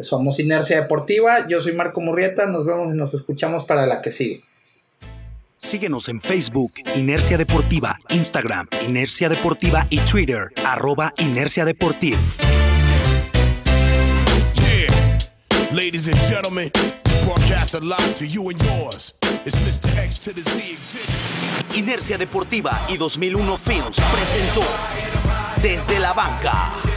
[0.02, 4.10] Somos Inercia Deportiva, yo soy Marco Murrieta, nos vemos y nos escuchamos para la que
[4.10, 4.42] sigue.
[5.56, 12.18] Síguenos en Facebook, Inercia Deportiva, Instagram, Inercia Deportiva y Twitter, arroba Inercia Deportiva.
[15.72, 16.70] Ladies and gentlemen,
[17.24, 19.14] broadcast live to you and yours.
[19.46, 19.96] It's Mr.
[19.96, 21.08] X to the Z exhibit.
[21.74, 24.60] Inercia Deportiva y 2001 Films presentó
[25.62, 26.91] Desde la Banca.